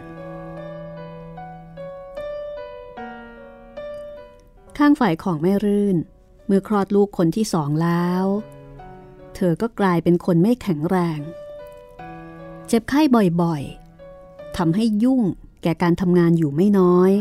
[4.78, 5.96] ข้างฝ่ายของแม่รื่น
[6.50, 8.24] เมื่อคลอดลูกคนที่สองแล้ว
[9.34, 11.20] เธอก็กลายเป็นคนไม่แข็งแรง
[12.68, 13.00] เจ็บไข้
[13.42, 15.22] บ่อยๆทำให้ยุ่ง
[15.62, 17.12] แก่การทำงานอยู่ไม่น้อย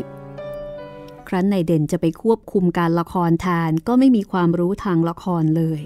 [1.28, 5.82] ครั้นในเด่นจะไปควบคุมการละครแทนก็ไม่มีความรู้ทางละครเลย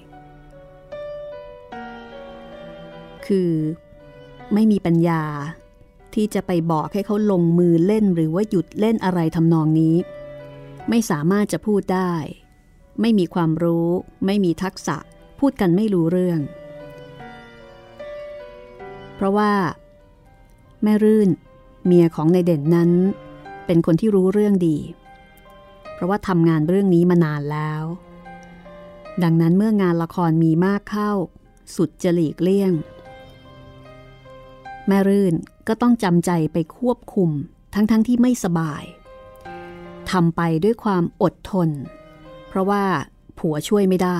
[3.25, 3.51] คือ
[4.53, 5.23] ไม่มีปัญญา
[6.13, 9.95] ที่จะไปบอกให้เขาลงมือเล่นหรือว่าหยุดเล่นอะไรทำนองนี้
[10.89, 12.13] ไม่สามารถจะพูดได้
[13.01, 13.87] ไม่มีความรู้
[14.25, 14.97] ไม่มีทักษะ
[15.39, 16.39] พูดกันไม่รู้เรื่อง
[19.15, 19.51] เพราะว่า
[20.83, 21.29] แม่รื่น
[21.85, 22.91] เมียของในเด่นนั้น
[23.65, 24.77] เป็นคนที่รู้เรื่องดี
[25.93, 27.83] เพราะว่าทำงานเรื่องนี้มานานแล้ว
[29.23, 31.11] ดังนั้นเมื่องานละครมีมากเข้า
[31.75, 32.73] สุดจะหลีกเลี่ยง
[34.87, 35.33] แม่รื่น
[35.67, 37.29] ก็ต้องจำใจไปควบคุม
[37.73, 38.83] ทั้งๆทที่ไม่สบาย
[40.11, 41.69] ทำไปด้วยความอดทน
[42.51, 42.85] เพราะว่า
[43.39, 44.19] ผัวช่วยไม่ได้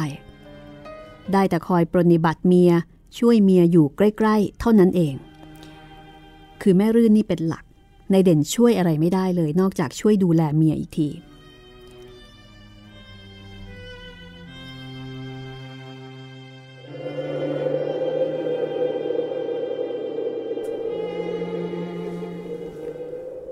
[1.33, 2.71] ได้แต่คอยปรนิบัติเมีย
[3.19, 5.15] ช่วยเมียอยู่ใกล้ๆ เท่านั้นเอง
[6.61, 7.63] คือแม่รื่นนี่เป็นหลัก
[8.11, 11.09] ในเด่นช่วยอะไรไม่ได้เลย นอกจากช่วยดูแลเมียอีกที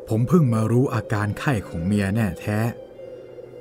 [0.10, 2.60] ผมเพิ่งมารู้อาการไข้ของเมียแน่แท้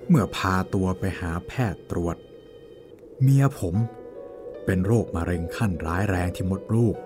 [0.08, 2.16] เมื่อพาตัวไปหาแพทย์ตรวจ
[3.22, 3.74] เมียผม
[4.64, 6.96] เป็นโรคมะเร็งขั้นร้ายแรงที่มดลูก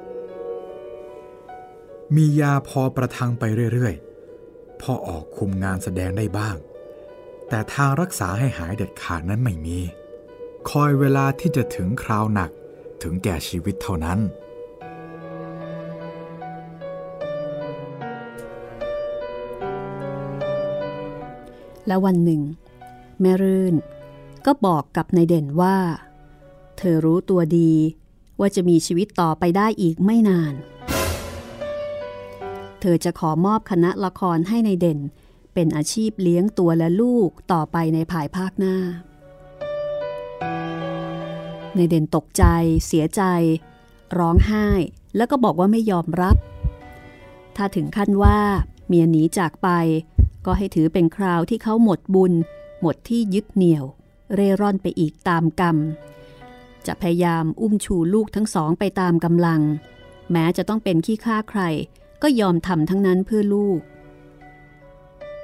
[2.15, 6.57] มียาพอประทังไปเรื่อยๆ พอออกคุมงานแสดงได้บ้าง
[7.49, 9.79] แต่ทางรักษาให้หายเด็ดขาดนั้นไม่มี
[10.71, 12.51] คอยเวลาที่จะถึงคราวหนัก
[13.03, 14.19] ถึงแก่ชีวิตเท่านั้น
[21.87, 22.41] แล้ววันหนึ่ง
[23.23, 23.75] แม่รื่น
[24.47, 25.77] ก็บอกกับนายเด่นว่า
[26.79, 27.73] เธอรู้ตัวดี
[28.41, 30.55] ว่าจะมีชีวิตต่อไปได้อีกไม่นาน
[32.81, 34.99] เธอจะขอมอบคณะละครให้ในายเด่น
[35.55, 38.77] เป็นอาชีพเลี้ยงตัวและลูกต่อไปในภายภาคหน้า
[41.75, 42.45] ในายเด่นตกใจ
[42.87, 43.23] เสียใจ
[44.19, 44.67] ร้องไห้
[45.17, 46.37] แล้วก็บอกว่าไม่ยอมรับ
[47.57, 48.39] ถ้าถึงขั้นว่า
[48.87, 49.69] เมียหนีจากไป
[50.47, 52.33] ก็ให้ถือเป็นคราวที่เขาหมดบุญ
[52.83, 53.85] หมดที่ยึดเหนี่ยว
[54.35, 55.77] เร่ร่อนไปอีกตามกรรม
[56.87, 59.61] จะพยายามอุ้มชูลูกทั้งสองไปตามกำลัง
[60.33, 61.63] แม้จะต้องเป็นขี้ข้าใคร
[62.23, 63.81] ก็ยอมทำทั้งนั้นเพื่อลูก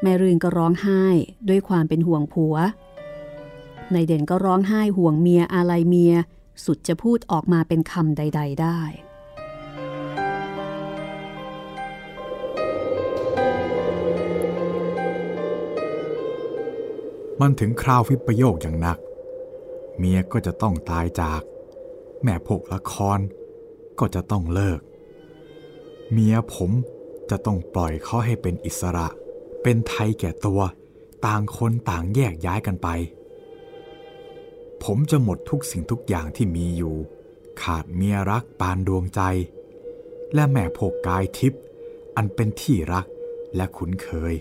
[0.03, 1.05] แม่รืนก็ร้องไห้
[1.49, 2.57] ด้วยความเป็นห่วงผัว
[3.93, 6.15] ในเด่นก็ร้องไห้ห่วงเมียอะไรเมีย
[6.65, 8.81] สุดจะพูดออกมาเป็นคำใด ๆ ได้
[17.41, 18.99] มันถึงคราววิปโยคอย่างหนัก
[19.99, 21.41] เมียก็จะต้องตายจาก
[22.23, 23.19] แม่พกละคร
[23.99, 24.81] ก็จะต้องเลิก
[26.13, 26.71] เมียผม
[27.31, 29.09] จะต้องปล่อยเขาให้เป็นอิสระ
[29.63, 30.61] เป็นไทยแก่ตัว
[31.27, 32.89] ต่างคนต่างแยกย้ายกันไป
[34.85, 36.97] ผมจะหมดทุกสิ่งทุกอย่างที่มีอยู่
[37.63, 39.21] ขาดเมียรักปานดวงใจ
[40.35, 41.63] และแม่พกกายทิพย์
[42.17, 43.07] อันเป็นที่รัก
[43.57, 44.35] และคุ้นเคย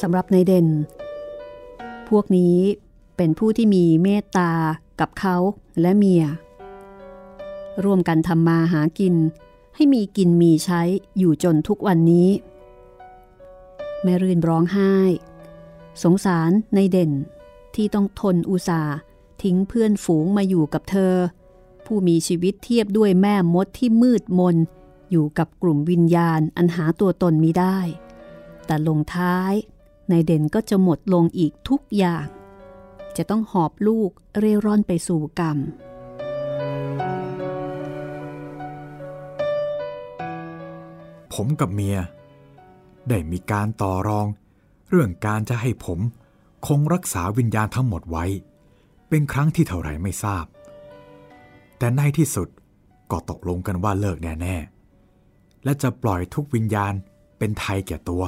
[0.00, 0.68] สำหรับในเด่น
[2.08, 2.58] พวกนี้
[3.16, 4.52] เป็นผู้ที่มีเมตตา
[5.00, 5.36] กับเขา
[5.80, 6.24] และเมีย
[7.84, 9.14] ร่วมกันทำมาหากิน
[9.74, 10.82] ให้มีกินมีใช้
[11.18, 12.28] อยู่จนทุกวันนี้
[14.02, 14.94] แม่รื่นร้องไห้
[16.02, 17.12] สงสารในเด่น
[17.74, 18.94] ที่ต้องทนอุตสาห์
[19.42, 21.14] ทิ้งเพื่อนฝูงมาอยู่กับเธอ
[21.86, 24.56] ผู้มีชีวิตเทียบด้วยแม่มดที่มืดมน
[25.10, 27.78] อยู่กับกลุ่มวิญญาณอันหาตัวตนมิได้
[28.66, 29.52] แต่ลงท้าย
[30.10, 32.26] ในเด่นก็จะหมดลงอีกทุกอย่าง
[33.16, 35.58] จะต้องหอบลูกเร่ร่อนไปสู่กรรม
[41.32, 41.98] ผมกับเมีย
[43.08, 44.26] ได้มีการต่อรอง
[44.88, 45.98] เรื่องการจะให้ผม
[46.66, 48.24] คงรักษาวิญญาณทั้งหมดไว้
[49.08, 50.44] เป็นครั้งที่เท่าไรไม่ทราบ
[51.78, 52.48] แต่ในที่สุด
[53.10, 54.56] ก็ตกลงกันว่าเลิกแน่
[55.10, 56.92] ๆ และจะปล่อยทุกวิญญาณ
[57.38, 58.22] เป็นไทยแก่ตัว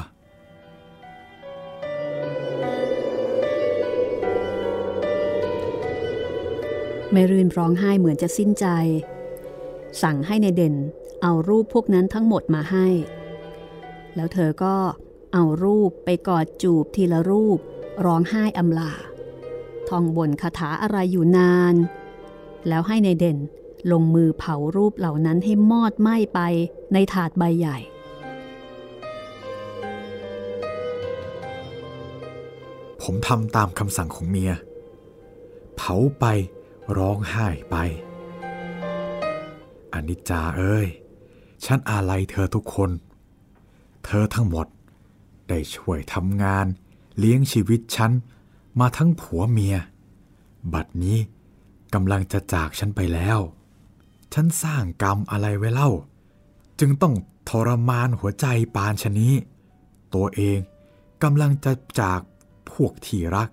[7.12, 8.66] แม่รื่นร้องไห้เหมือนจะสิ้นใจ
[10.03, 10.75] สั่งให้ในเด่น
[11.23, 12.87] เอารูปพวกนั้นทั้งหมดมาให้
[14.14, 14.77] แล้วเธอก็
[15.35, 17.59] เอารูปไปกอดจูบทีละรูป
[18.05, 18.92] ร้องไห้อำลา
[19.88, 21.75] ท่องบนคาถาอะไรอยู่นาน
[22.68, 23.38] แล้วให้ในเด่น
[23.92, 26.40] ลงมือเผารูปเหล่านั้นให้มอดไหม้ไป
[26.92, 27.79] ในถาดใบใหญ่
[33.03, 34.53] ผมทำตามคำสั่งของเมีย
[35.77, 36.25] เผาไป
[36.96, 37.76] ร้องไห้ไป
[39.92, 40.87] อนิจจาเอ้ย
[41.64, 42.90] ฉันอาลัยเธอทุกคน
[44.05, 44.66] เธอทั้งหมด
[45.48, 46.66] ได้ช่วยทำงาน
[47.18, 48.12] เลี้ยงชีวิตฉัน
[48.81, 49.76] มาทั้งผัวเมีย
[50.72, 51.18] บัดนี้
[51.94, 53.38] กำลังจะจากฉันไปแล้ว
[54.35, 55.90] ฉันสร้างกรรมอะไรไว้เล่า
[56.81, 57.14] จึงต้อง
[57.48, 59.33] ทรมานหัวใจปานชนี้
[60.14, 60.59] ตัวเอง
[61.22, 62.20] กำลังจะจาก
[62.70, 63.48] พวกที่รัก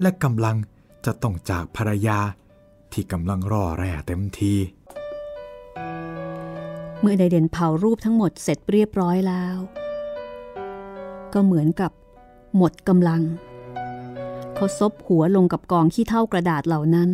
[0.00, 0.56] และกำลัง
[1.04, 2.18] จะต้องจากภรรยา
[2.94, 4.54] ที่กำลังร่อแร่เต็มที
[7.00, 9.56] เมื่อไดเด่นเผารูปทั้งหมดเสร็จเรียบร้อยแล้ว
[11.32, 11.92] ก็เหมือนกับ
[12.56, 13.22] หมดกำลัง
[14.54, 17.10] เขาซบหัวลงกับกองขี้เท่ากระดาษเหล่านั้น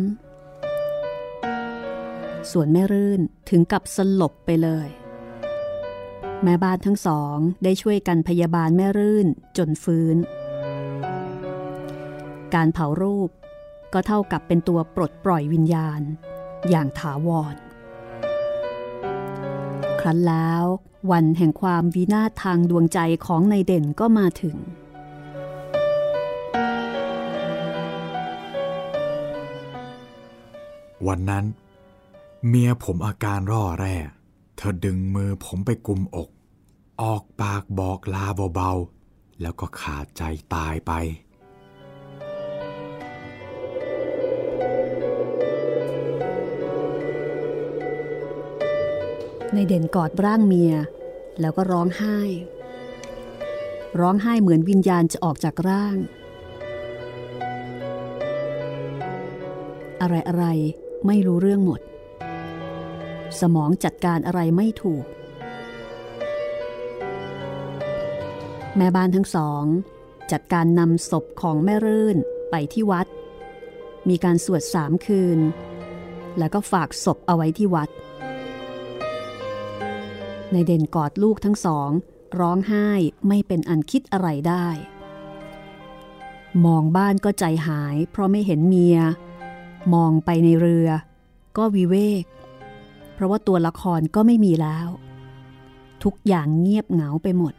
[2.51, 4.87] ส่วนแม่รื่นถึงกับสลบไปเลย
[6.43, 10.17] แม่บ้านทั้งสองได้ช่วยกันพยาบาลแม่รื่นจนฟื้น
[12.53, 13.29] การเผารูป
[13.93, 16.01] ก็เท่ากับเป็นตัวปลดปล่อยวิญญาณ
[16.69, 17.55] อย่างถาวร
[19.99, 20.63] ครั้นแล้ว
[21.11, 24.57] วันแห่งความวินาศทางดวงใจของนายเด่นก็มาถึง
[31.07, 31.45] วันนั้น
[32.47, 33.95] เมียผมอาการร่อแร่
[34.57, 36.29] เธอดึงมือผมไปกุมอก
[37.01, 38.25] ออกปากบอกลา
[38.55, 40.23] เบาๆ แล้วก็ขาดใจ
[40.55, 40.91] ตายไป
[49.53, 50.73] ในเด่นกอดร่างเมีย
[51.39, 52.19] แล้วก็ร้องไห้
[53.99, 55.97] ร้องไห้เหมือนวิญญาณจะออกจากร่าง
[60.01, 60.45] อะไรอะไร
[61.07, 61.81] ไม่รู้เรื่องหมด
[63.39, 65.05] สมองจัดการอะไรไม่ถูก
[68.77, 69.63] แม่บ้านทั้งสอง
[70.31, 72.17] จัดการนำศพของแม่รื่น
[72.51, 73.07] ไปที่วัด
[74.09, 75.39] มีการสวดสามคืน
[76.37, 77.89] แล้วก็ฝากศพเอาไว้ที่วัด
[80.51, 81.89] ในเด่นกอดลูกทั้งสอง
[82.39, 82.87] ร้องไห้
[83.27, 84.67] ไม่เป็นอันคิดอะไรได้
[86.65, 88.97] มองบ้านก็ใจหาย เพราะไม่เห็นเมีย
[89.93, 90.89] มองไปในเรือ
[91.57, 92.23] ก็วิเวก
[93.13, 94.87] เพราะว่าตัวละครก็ไม่มีแล้ว
[96.03, 97.53] ทุกอย่างเงียบเหงาไปหมด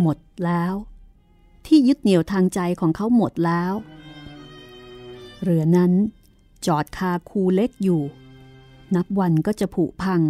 [0.00, 0.74] หมดแล้ว
[1.66, 3.72] ที่ยึดเหนี่ยวทางใจของเขาหมดแล้ว
[5.42, 5.92] เรือนั้น
[6.66, 8.02] จอดคาคูเล็กอยู่
[8.94, 10.20] นับวันก็จะผุพัง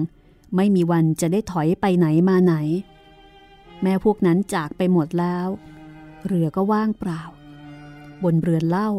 [0.57, 2.55] ไม่มีวันจะได้ถอยไปไหนมาไหน
[3.83, 5.49] แม่พวกนั้นจากไปหมดแล้ว
[6.27, 7.23] เรือก็ว่างเปล่า
[8.23, 8.91] บนเรือนเหล้า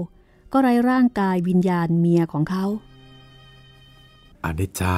[0.52, 2.66] ก็ไร้ร่างกายวิญญาณเมียของเขา
[4.44, 4.96] อนิจจา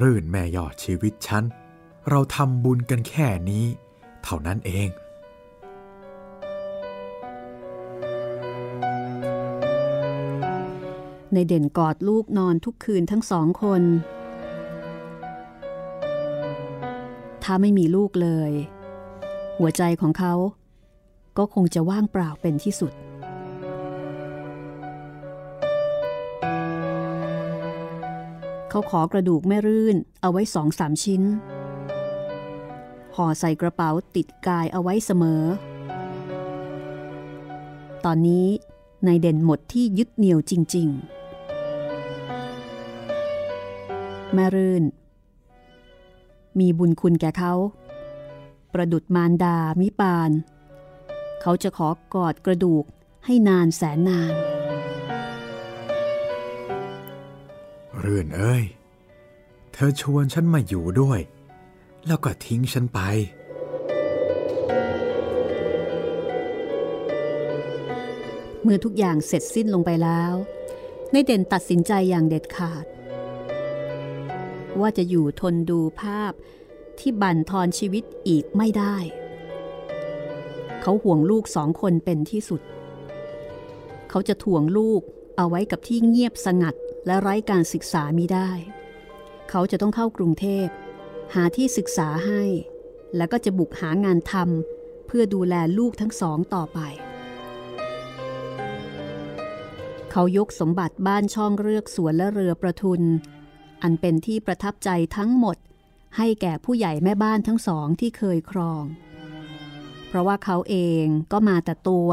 [0.00, 1.44] รื่นแม่ยอดชีวิตฉัน
[2.10, 3.64] เราทำบุญกันแค่นี้
[4.24, 4.88] เท่านั้นเอง
[11.32, 13.82] ในเด่นกอดลูกนอนทุกคืนทั้งสองคน
[17.42, 18.52] ถ้าไม่มีลูกเลย
[19.58, 20.34] หัวใจของเขา
[21.38, 22.92] ก็คงจะว่างเปล่าเป็นที่สุด
[28.68, 31.22] เขาขอกระดูกแม่รื่นเอาไว้สองสามชิ้น
[33.14, 35.42] ห่อใส่กระเป๋าติดกายเอาไว้เสมอ
[38.04, 38.46] ตอนนี้
[39.06, 40.88] นายเด่นหมดที่ยึดเหนี่ยวจริง
[43.46, 44.84] ๆ แม่รื่น
[46.58, 47.54] มีบุญคุณแก่เขา
[48.72, 50.30] ประดุดมารดามิปาน
[51.40, 52.84] เขาจะขอกอดกระดูก
[53.24, 54.32] ให้นานแสนนาน
[58.02, 58.64] รื่นเอ้ย
[59.72, 61.20] เธอชวนฉันมาอยู่ด้วย
[62.06, 63.00] แล้วก็ทิ้งฉันไป
[68.62, 70.34] เมื่อทุกอย่างเสร็จสิ้นลงไปแล้ว
[71.12, 72.84] นายเด่นตัดสินใจอย่างเด็ดขาด
[74.80, 76.32] ว่าจะอยู่ทนดูภาพ
[76.98, 78.96] ที่บั่นทอนชีวิตอีกไม่ได้
[80.80, 82.60] เขาห่วงลูกสองคนเป็นที่สุด
[84.10, 85.02] เขาจะถ่วงลูก
[85.36, 86.74] เอาไว้กับที่เงียบสงัด
[87.06, 88.50] และไร้การศึกษามิได้
[89.50, 90.66] เขาจะต้องเข้ากรุงเทพ
[91.34, 92.42] หาที่ศึกษาให้
[93.16, 96.80] แล้วก็จะบุกหางานทำเพื่อดูแลลูกทั้งสองต่อไป
[100.10, 103.02] เขายกสมบัติบ้านช่องเรือกสวนและเรือประทุน
[103.82, 105.56] อันเป็นที่ประทับใจทั้งหมด
[106.16, 108.84] ให้แก่ผู้ใหญ่แม่บ้านทั้งสองที่เคยครอง
[110.08, 112.10] เพราะว่าเขาเองก็มาแต่ตัว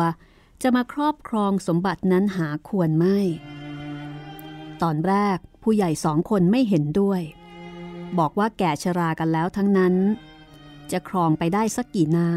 [0.62, 3.19] จะมาครอบครองสมบัตินั้นหาควรไม่
[4.82, 7.21] ตอนแรกผู้ใหญ่สองคนไม่เห็นด้วย
[8.19, 9.93] บอกว่าแก่ชรากันแล้วทั้งนั้น
[10.91, 12.29] จะครองไปได้สักกี่น้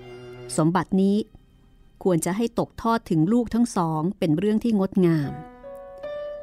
[0.00, 1.16] ำสมบัตินี้
[2.04, 5.30] ควรจะให้ตกทอดถึงลูกทั้งสองเป็นเรื่องที่งดงาม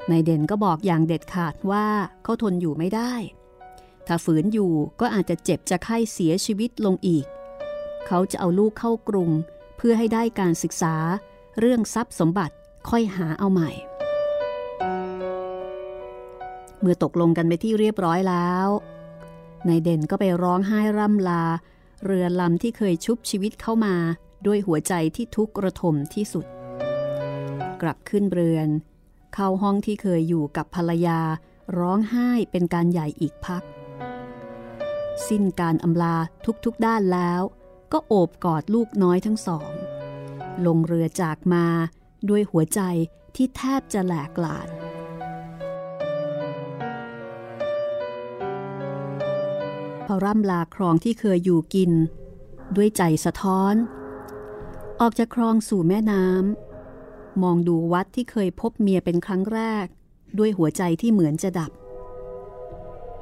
[0.10, 1.86] นายเด่นก็บอกอย่างเด็ดขาดว่า
[2.24, 3.14] เขาทนอยู่ไม่ได้
[4.08, 7.26] ถ้าฝืนอยู่ก็อาจจะเจ็บจะไข้เสียชีวิตลงอีก
[8.08, 9.30] เขาจะเอาลูกเข้ากรุง
[9.78, 10.96] เพื่อให้ได้การศึกษา
[11.60, 12.56] เรื่องทรัพย์สมบัติ
[12.90, 13.72] ค่อยหาเอาใหม่
[16.80, 18.68] เมื่อตกลงกันไปที่เรียบร้อยแล้ว
[19.68, 21.44] นายเด่นก็ไปร้องไห้ร่ำลา
[22.06, 23.96] เรือลำที่เคยชุบชีวิตเข้ามา
[24.46, 26.46] ด้วยหัวใจที่ทุกข์ระทมที่สุด
[27.82, 28.68] กลับขึ้นเรือน
[29.34, 31.20] เข้าห้องที่เคยอยู่กับภรรยา
[31.78, 33.64] ร้องไห้เป็นการใหญ่อีกพัก
[35.28, 36.18] สิ้นการอำลา
[36.66, 37.42] ทุกๆด้านแล้ว
[37.94, 39.72] ก็โอบกอดลูกน้อยทั้งสอง
[40.66, 41.66] ลงเรือจากมา
[42.30, 42.82] ด้วยหัวใจ
[43.36, 44.70] ที่แทบจะแหลกลาน
[50.06, 51.92] พอร่ำลาครองที่เคยอยู่กิน
[52.76, 53.76] ด้วยใจสะท้อน
[55.02, 56.71] ออกจากคลองสู่แม่น้ำ
[57.44, 59.86] มองดูวัดที่เคยพบเมียเป็นครั้งแรก
[60.38, 61.72] ด้วยหัวใจที่เหมือนจะดับ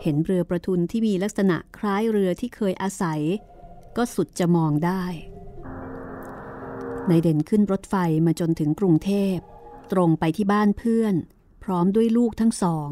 [0.02, 3.22] เห็นเรือประทุนที่มีลักษณะคล้ายเรือที่เคยอาศัย
[3.98, 5.04] ก็สุดจะมองได้
[7.08, 7.96] ในเด่นขึ้นรถไฟ
[8.26, 9.38] มาจนถึงกรุงเทพ
[9.92, 11.16] ตรงไปที่บ้านเพื่อน
[11.64, 12.90] พร้อมด้วยลูกทั้งสอง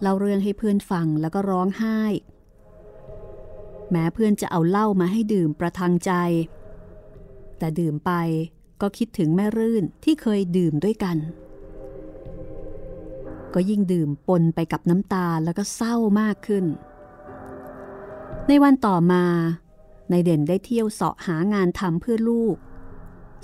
[0.00, 2.00] เล่าเรื่องให้เพื่อนฟังแล้วก็ร้องไห้
[3.90, 6.12] แม้เพื่อนจะเอาเหล้ามาให้ดื่มประทังใจ
[7.58, 8.12] แต่ดื่มไป
[8.80, 11.16] ก็คิดถึงแม่รื่นที่เคยดื่มด้วยกัน
[13.54, 16.64] ก็ยิ่งดื่มปนไปกับน้ำตาแล้วก็เศร้ามากขึ้น
[18.48, 19.24] ในวันต่อมา
[20.10, 22.56] ในเด่นได้เที่ยวเสาะหางานทำเพื่อลูก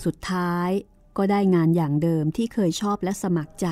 [0.04, 0.70] สุดท้าย
[1.16, 3.66] ก็ได้งานอย่างเดิมที่เคยชอบและสมัครใจ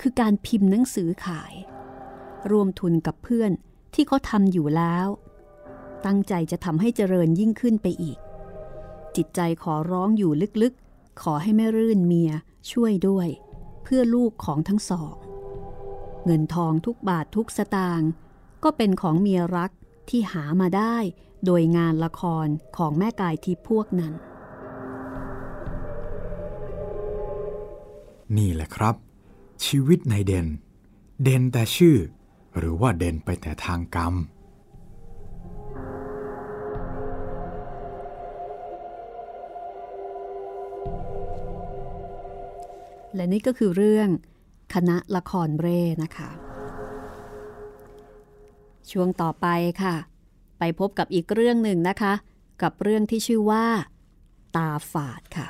[0.00, 1.54] คือการพิมพ์หนังสือขาย
[2.50, 3.52] รวมทุนกับเพื่อน
[3.94, 5.06] ที่เขาทำอยู่แล้ว
[6.06, 8.18] ตั้งใจจะทำให้เจริญยิ่งขึ้นไปอีก
[9.16, 10.32] จิตใจขอร้องอยู่
[10.62, 10.81] ลึกๆ
[11.20, 12.32] ขอให้แม่รื่นเมีย
[12.70, 13.28] ช่วยด้วย
[13.82, 15.14] เพื่อลูกของทั้งสอง
[16.24, 18.10] เงินทองทุกบาททุกสตางค์
[18.64, 19.70] ก็เป็นของเมียรัก
[20.08, 20.96] ที่หามาได้
[21.44, 22.46] โดยงานละคร
[22.76, 24.12] ของแม่กายทิพพวกนั้น
[28.36, 28.94] นี่แหละครับ
[29.64, 30.46] ชีวิตในเด่น
[31.22, 31.96] เด่นแต่ชื่อ
[32.58, 34.14] หรือว่าเด่นไปแต่ทางกรรม
[43.14, 44.08] และนี่ก็คือเรื่อง
[44.74, 46.30] คณะละครเร่นะคะ
[48.90, 49.46] ช่วงต่อไป
[49.82, 49.96] ค่ะ
[50.58, 52.12] ไปพบกับอีกเรื่องหนึ่งนะคะ
[52.62, 53.66] กับเรื่องที่ชื่อว่า
[54.56, 55.48] ตาฝาดค่ะ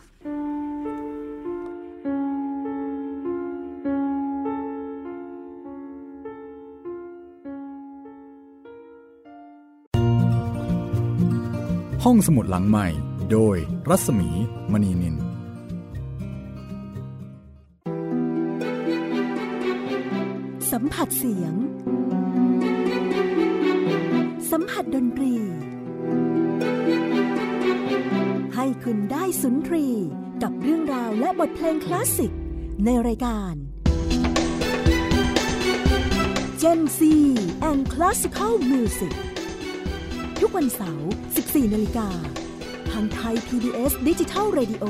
[12.05, 12.87] ห้องสมุดหลังใหม่
[13.33, 13.57] โดย
[13.89, 14.29] รัศมี
[14.73, 15.32] มณีนิน
[20.73, 21.55] สัมผัสเสียง
[24.51, 25.35] สัมผัสดนตรี
[28.55, 29.87] ให้คุณได้สุนทรี
[30.43, 32.33] กับเรื่องราวและบทเพลงคลาสสิก
[32.85, 33.55] ในรายการ
[36.63, 37.01] Gen Z
[37.69, 39.15] and Classical Music
[40.41, 41.11] ทุกวันเสาร์
[41.43, 42.09] 14 นาฬิกา
[42.91, 44.85] ทางไทย PBS Digital Radio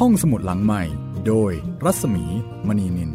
[0.00, 0.82] ห้องสมุดหลังใหม่
[1.26, 1.52] โดย
[1.84, 2.24] รัศมี
[2.66, 3.10] มณีนิน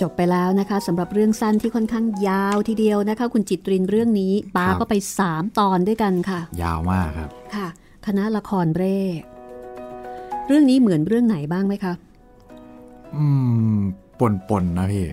[0.00, 4.94] จบไปแล้วนะคะสำหรับเรื่องสั้นที่ค่อนข้างยาวทีเดียวนะคะ คุณจิตรินเรื่องนี้ปาครับก็ไป
[5.26, 7.68] 3 ตอนด้วยกันค่ะ ยาวมากครับค่ะ
[8.06, 8.98] คณะละครเร่
[10.46, 11.92] เรื่องนี้เหมือนเรื่องไหนบ้างไหมคะ
[13.16, 13.24] อื
[13.76, 13.78] ม
[14.20, 15.06] ปนปนๆนะพี่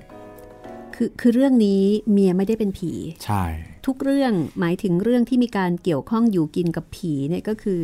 [0.96, 2.92] คือคือเรื่องนี้เมียไม่ได้เป็นผี
[3.26, 3.44] ใช่
[3.86, 7.82] ทุกเรื่องหมายถึงเรื่องที่มีการเกี่ยวข้องอยู่กินกับผีเนี่ยก็คือ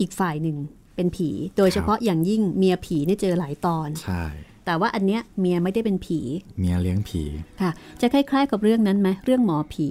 [0.00, 0.56] อีกฝ่ายหนึ่ง
[0.96, 4.24] เป็นผี โดยเฉพาะอย่างยิ่งเมียผีเนี่ยเจอหลายตอน ใช่
[4.64, 6.20] แต่ว่าอันเนี้ยเมียไม่ได้เป็นผี
[6.58, 7.22] เมียเลี้ยงผี
[7.60, 7.70] ค่ะ
[8.00, 9.88] จะคล้าย ๆ กับเรื่องนั้นไหมเรื่องหมอผี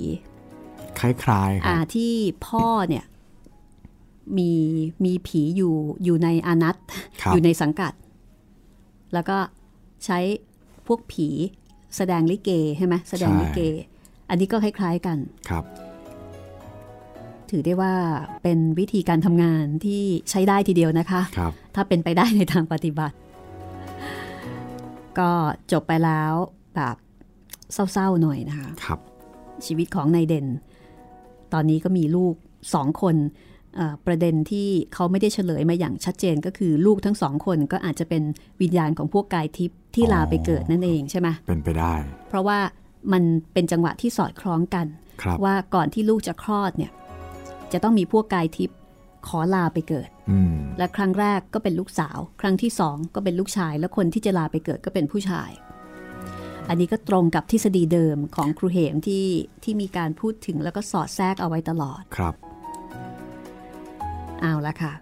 [0.99, 2.13] คล้ายๆคอ่ารับที่
[2.47, 3.05] พ่อเนี่ย
[4.37, 4.51] มี
[5.05, 6.75] มีผีอยู่อยู่ในอานัต
[7.21, 7.93] ครับอยู่ในสังกัด
[9.13, 9.37] แล้วก็
[10.05, 10.19] ใช้
[10.87, 11.29] พวกผี
[11.97, 13.61] แสดงลิเกใช่ไหมแสดงลิเก
[14.29, 15.17] อันนี้ก็คล้ายๆกัน
[15.49, 15.63] ครับ
[17.49, 17.93] ถือได้ว่า
[18.43, 23.15] เป็นวิธีการทำงานที่ใช้ได้ทีเดียวนะคะครับถ้าเป็นไปได้ในทางปฏิบัติ
[25.19, 25.31] ก็
[25.71, 26.33] จบไปแล้ว
[26.75, 26.95] แบบ
[27.73, 28.99] เศร้าๆหน่อยนะคะครับ
[29.65, 30.47] ชีวิตของนายเด่น
[31.53, 32.35] ตอนนี้ก็มีลูก
[32.73, 33.54] สองคนเอ่อ
[34.05, 38.23] ประเด็นที่เขาไม่ได้เฉลยมาอย่างชัดเจนก็คือลูกทั้งสองคนก็อาจจะเป็น
[38.61, 41.93] วิญญาณของพวกกายทิพย์ที่อ๋อลาไปเกิดนั่นเองใช่ไหมเป็นไปได้
[42.29, 42.59] เพราะว่า
[43.13, 43.23] มัน
[43.53, 44.87] เป็นจังหวะที่สอดคล้องกัน
[45.21, 46.91] ครับว่าก่อนที่ลูกจะคลอดเนี่ย
[47.73, 48.77] จะต้องมีพวกกายทิพย์
[49.27, 55.51] ขอลาไปเกิดอืมและครั้งแรกก็เป็นลูกสาว ครั้งที่สองก็เป็นลูกชาย และคนที่จะลาไปเกิดก็เป็นผู้ชาย
[56.69, 59.25] อันนี้ก็ตรงกับทฤษฎีเดิมของครูเหมที่
[59.63, 62.33] ที่มีการพูดถึงแล้วก็สอดแทรกเอาไว้ตลอดครับ
[64.41, 64.93] เอาละค่ะ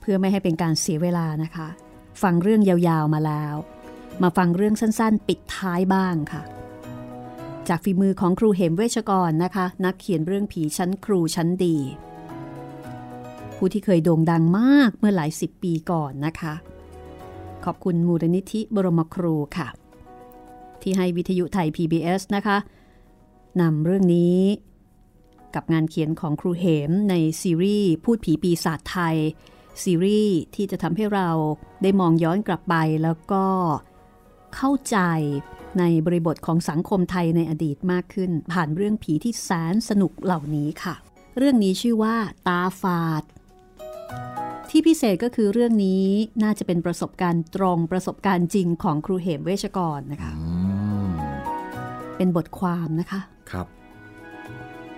[0.00, 1.68] เพื่อไม่ให้เป็นการเสียเวลานะคะ
[2.22, 3.54] ฟังเรื่องยาวๆมาแล้ว
[4.22, 6.42] มาฟังเรื่องสั้นๆ ปิดท้ายบ้างค่ะ
[7.68, 11.76] จากฝีมือของครูเหมเวชกรนะคะ นักเขียนเรื่องผีชั้นครูชั้นดี
[13.56, 16.54] ผู้ที่เคยโด่งดังมากเมื่อหลายสิบปีก่อนนะคะ
[17.64, 19.68] ขอบคุณมูลนิธิบรมครูค่ะ
[20.82, 22.56] ที่ให้วิทยุไทย PBS นะคะ
[23.60, 24.38] นำเรื่องนี้
[25.54, 29.16] กับงานเขียนของครูเหมในซีรีส์พูดผีปีศาจไทย
[29.82, 31.28] ซีรีส์ที่จะทำให้เรา
[31.82, 33.44] ได้มองย้อนกลับไปแล้วก็
[34.56, 34.98] เข้าใจ
[35.78, 40.94] ในบริบทของสังคมไทยในอดีตมากขึ้น ผ่านเรื่องผีที่แสนสนุกเหล่านี้ค่ะ
[41.38, 42.14] เรื่องนี้ชื่อว่า
[42.46, 43.22] ตาฝาด
[44.70, 46.04] ที่พิเศษก็คือเรื่องนี้
[46.42, 50.46] น่าจะเป็นประสบการณ์ตรงประสบการณ์จริงของครูเหมเวชกรนะคะอื
[51.08, 51.10] ม
[52.16, 53.41] เป็นบทความนะคะครับ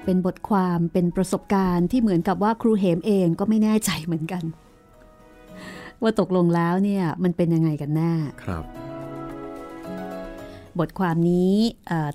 [0.05, 4.45] เป็นบทความเป็นประสบการณ์ที่เหมือนกับว่าครูเหมเองก็ไม่แน่ใจเหมือนกัน
[6.03, 8.13] ว่าตกลงแล้วเนี่ยมันเป็นยังไงกันแน่
[8.45, 8.65] ครับ
[10.79, 11.55] บทความนี้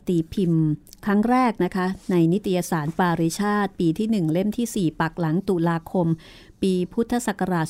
[0.08, 0.64] ตีพิมพ์
[1.06, 6.08] ครั้งแรกนะคะ ในนิตยสารปาริชาติ ปีที่ 1 เล่มที่ 4 ปักหลังตุลาคม
[6.62, 7.66] ปีพุทธศักราช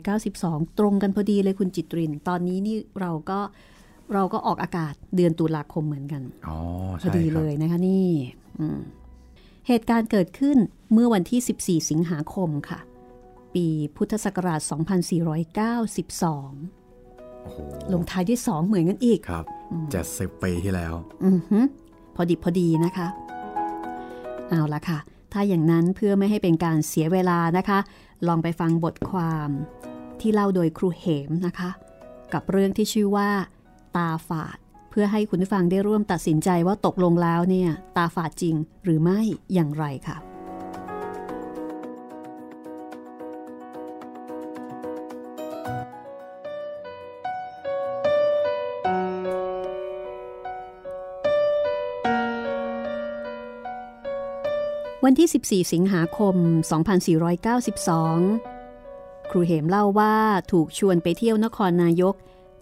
[0.00, 3.40] 2492 ตรงกันพอดีเลยคุณจิตริน ตอนนี้นี่เราก็
[4.14, 6.58] เราก็ออกอากาศเดือนตุลาคมเหมือนกัน อ๋อ
[7.02, 8.06] พอดีเลยนะคะนี่
[9.66, 10.56] เหตุการณ์เกิดขึ้น
[10.92, 12.80] เมื่อวันที่ 14 สิงหาคมค่ะ
[13.54, 14.70] ปีพุทธศักราช 2492
[17.92, 19.44] ลงท้ายด้วย 2 เหมือนกันอีกครับ
[19.92, 20.94] จะสิบปีที่แล้ว
[21.24, 21.58] อือฮึ
[22.14, 23.06] พอดีพอดีนะคะ
[24.48, 24.98] เอาละค่ะ
[25.32, 27.78] ถ้าอย่างนั้นเพื่อไม่ให้เป็นการเสียเวลานะคะ
[28.26, 29.50] ลองไปฟังบทความ
[30.20, 31.70] ที่เล่าโดยครูเหมนะคะ
[32.32, 33.30] กับเรื่องที่ชื่อว่า
[33.96, 39.20] ตาฝาดเพื่อให้คุณผู้ฟังได้ร่วมตัดสินใจว่าตกลงแล้วเนี่ย ตาฝาดจริงหรือไม่
[39.54, 40.16] อย่างไรค่ะ
[55.04, 56.36] วันที่ 14 สิงหาคม
[57.62, 60.14] 2492 ครูเหมเล่าว่า
[60.52, 62.14] ถูกชวนไปเที่ยวนครนายก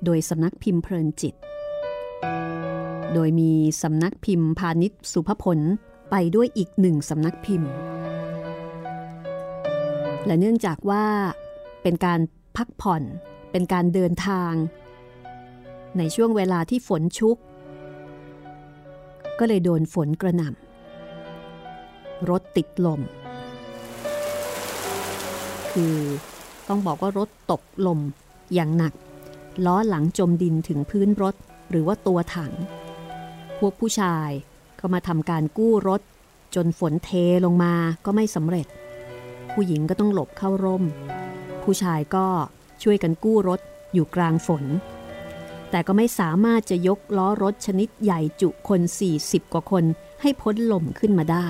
[0.04, 1.36] โดยสำนักพิมพ์เพลินจิต
[3.14, 3.52] โดยมี
[3.82, 5.58] สำนักพิมพ์พาณิชย์สุภพล
[6.10, 7.70] ไปด้วยอีกหนึ่งสำนักพิมพ์
[10.26, 11.04] และเนื่องจากว่า
[11.82, 12.20] เป็นการ
[12.56, 13.02] พักผ่อน
[13.52, 14.52] เป็นการเดินทาง
[15.98, 17.36] ในช่วงเวลาที่ฝนชุก
[19.38, 23.00] ก็เลยโดนฝนกระหน่ำรถติดลม
[25.72, 25.96] คือ
[26.68, 28.00] ต้องบอกว่ารถตกลม
[28.54, 28.92] อย่างหนัก
[29.66, 31.34] ล้อหลังจมดินถึงพื้นรถ
[31.70, 32.52] หรือว่าตัวถัง
[33.66, 34.30] วกผู้ชาย
[34.80, 36.00] ก็มาทำการกู้รถ
[36.54, 37.10] จนฝนเท
[37.44, 38.66] ลงมาก็ไม่สำเร็จ
[39.52, 40.84] ผู้หญิงก็ต้องหลบเข้าร่ม
[41.62, 42.26] ผู้ชายก็
[42.82, 43.60] ช่วยกันกู้รถ
[43.94, 44.64] อยู่กลางฝน
[45.70, 48.80] แต่ก็ไม่สามารถจะยกล้อรถชนิดใหญ่จุคน
[49.18, 49.84] 40 กว่าคน
[50.22, 51.48] ให้พ้นลมขึ้นมาได้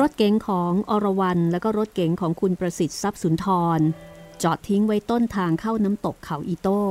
[0.00, 3.46] รถเก๋งของอรวรันและก็รถเก๋งของคุณประสิทธิ์ทรัพย์สุนท
[3.78, 3.80] ร
[4.42, 6.82] จอดทิ้งไว้ต้นทางเข้าน้ำตกเขาอีโต้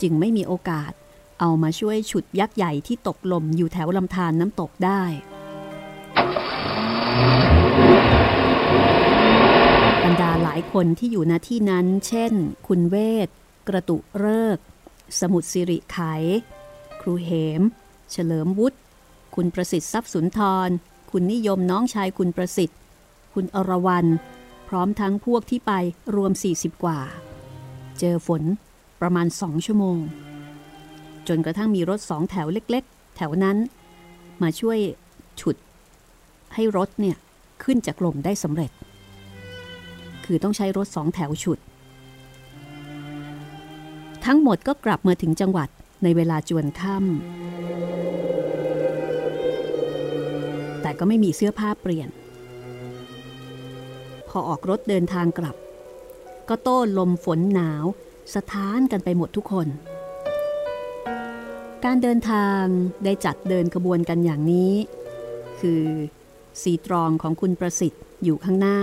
[0.00, 0.92] จึงไม่มีโอกาส
[1.40, 5.02] เอามาช่วยฉุดยักษ์ใหญ่ที่ตกลมอยู่แถวลำธารนน้ำตกได้
[10.04, 12.32] บรรดาหลายคนที่อยู่ณที่นั้น เช่น
[12.66, 13.28] คุณเวท
[13.68, 14.58] กระตุเริก
[15.20, 15.98] สมุทรสิริไข
[17.00, 17.30] ครูเห
[17.60, 17.62] ม
[18.12, 18.78] เฉลิมวุฒิ
[19.34, 20.68] คุณประสิทธิ์ทรัพย์สุนทร
[21.10, 22.78] คุณนิยมน้องชายคุณประสิทธิ์
[23.34, 24.06] คุณอรวรัน
[24.68, 25.72] พร้อมทั้งพวกที่ไป
[26.14, 27.00] รวม 40 กว่า
[27.98, 28.42] เจอฝน
[29.00, 29.98] ประมาณสองชั่วโมง
[31.28, 33.56] จนกระทั่งมีรถสองแถวเล็กๆ แถวนั้น
[34.42, 34.78] มาช่วย
[35.40, 35.56] ฉุด
[36.54, 37.16] ให้รถเนี่ย
[37.62, 38.70] ขึ้นจากลมได้สำเร็จ
[40.24, 41.58] คือต้องใช้รถสองแถวฉุด
[44.24, 45.68] ทั้งหมดก็กลับมาถึงจังหวัด
[46.02, 47.06] ในเวลาจวนค่ำ
[50.82, 52.08] แต่ก็ไม่มีเสื้อผ้าเปลี่ยน
[54.28, 55.56] พอออกรถเดินทางกลับ
[56.48, 57.84] ก็โต้ลมฝนหนาว
[58.34, 59.68] สะท้านกันไปหมดทุกคน
[61.84, 62.62] การเดินทาง
[63.04, 64.72] ได้จัดเดินขบวนกันอย่างนี้
[65.60, 65.84] คือ
[66.62, 68.78] สีตรองของคุณประสิทธิ์อยู่ข้างหน้า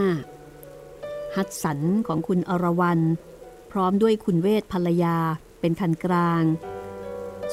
[1.36, 2.99] ฮัดสันของคุณอรวรัน
[3.72, 5.18] พร้อมด้วยคุณเวทภรรยา
[5.60, 6.43] เป็นคันกลาง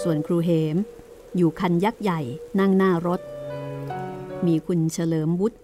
[0.03, 0.77] ส่วนครูเหม
[1.37, 2.21] อยู่คันยักษ์ใหญ่
[2.59, 3.21] นั่งหน้ารถ
[4.47, 5.57] มีคุณเฉลิมวุฒิ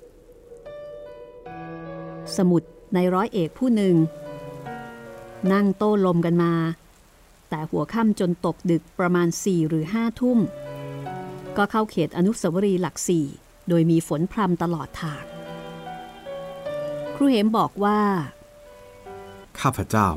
[2.36, 2.62] สมุด
[2.94, 3.94] ในร้อยเอกผู้หนึ่ง
[5.52, 6.52] นั่งโต้ลมกันมา
[7.54, 10.38] แต่หัวค่ำจนตกดึกประมาณสี่หรือห้าทุ่ม
[11.56, 13.26] ก็เข้าเขตอนุสาวรีย์หลักสี่
[13.68, 15.24] โดยมีฝนพรำตลอดทาง
[17.14, 18.00] ครูเหมบอกว่า
[19.60, 20.08] ข้าพเจ้า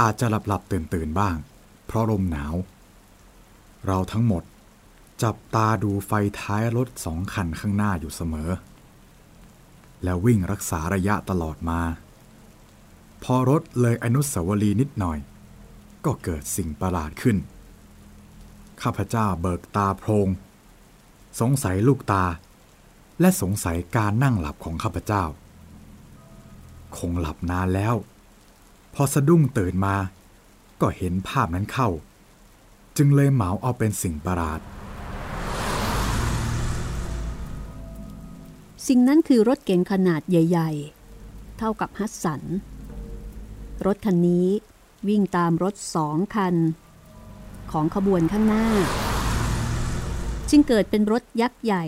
[0.00, 1.36] อาจจะหลับหลับตื่นตื่นบ้าง
[1.86, 2.54] เพราะลมหนาว
[3.86, 4.42] เราทั้งหมด
[5.22, 8.50] จับตาดูไฟท้ายรถสองคันข้างหน้าอยู่เสมอ
[10.04, 11.80] แล้ววิ่งรักษาระยะตลอดมา
[13.22, 15.20] พอรถเลยอนุสาวรีย์นิดหน่อย
[16.06, 17.36] ก็เกิดสิ่งประหลาดขึ้น
[18.82, 20.28] ข้าพเจ้าเบิกตาโพรง
[21.40, 22.24] สงสัยลูกตา
[23.20, 25.24] และสงสัยการนั่งหลับของข้าพเจ้า
[26.96, 27.94] คงหลับนานแล้ว
[28.94, 29.96] พอสะดุ้งตื่นมา
[30.80, 31.88] ก็เห็นภาพนั้นเข้า
[32.96, 34.60] จึงเลยเหมาเอาเป็นสิ่งประหลาด
[38.86, 40.70] สิ่งนั้นคือรถเก๋งขนาดใหญ่
[41.14, 42.42] ๆ เท่ากับฮัสสัน
[43.86, 44.48] รถคันนี้
[45.08, 46.54] วิ่งตามรถสองคัน
[47.70, 48.66] ของขบวนข้างหน้า
[50.50, 51.84] จึงเกิดเป็นรถยักษ์ใหญ่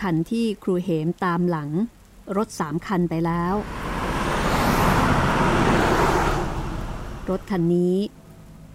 [0.00, 1.70] คันที่ครูเหมตามหลัง
[2.36, 3.54] รถสามคันไปแล้ว
[7.30, 7.96] รถคันนี้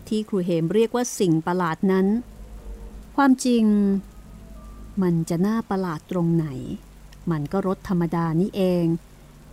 [0.07, 2.07] ที่ครูเหมเรียกว่าสิ่งประหลาดนั้น
[3.15, 3.63] ความจริง
[5.01, 6.47] มันจะน่าประหลาดตรงไหน
[7.31, 8.85] มันก็รถธรรมดานี่เอง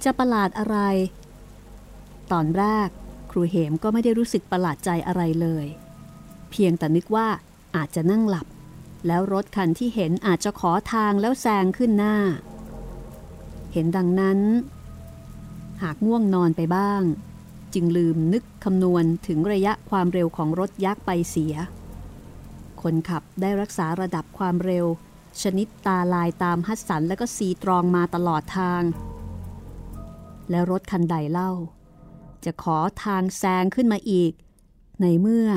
[0.05, 0.79] จะประหลาดอะไร
[2.33, 2.89] ตอนแรก
[3.37, 5.67] ครูเหมก็ไม่ได้รู้สึกประหลาดใจอะไรเลย
[6.51, 7.29] เพียงแต่นึกว่า
[7.77, 8.47] อาจจะนั่งหลับ
[9.07, 12.17] แล้วรถคันที่เห็นอาจจะขอทางแล้วแซงขึ้นหน้า
[13.73, 14.39] เห็นดังนั้น
[15.83, 17.03] หากง่วงนอนไปบ้าง
[17.75, 21.55] จึงลืมนึกคำนวณถึงระยะความเร็วของรถยักษ์ไปเสีย
[22.83, 24.87] คนขับได้รักษาระดับความเร็ว
[25.43, 28.83] ชนิดตาลายตามฮัสสันและก็ซีตรองมาตลอดทาง
[30.51, 31.51] แล้วรถคันใดเล่า
[32.47, 34.33] จะขอทางแซงขึ้นมาอีก
[35.01, 35.49] ในเมื่อ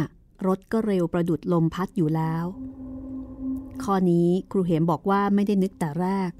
[0.48, 2.46] รถก็เร็วประดุดลมพัดอยู่แล้ว
[3.84, 6.32] ข้อนี้ครูเหมบอกว่าไม่ได้นึกแต่แรก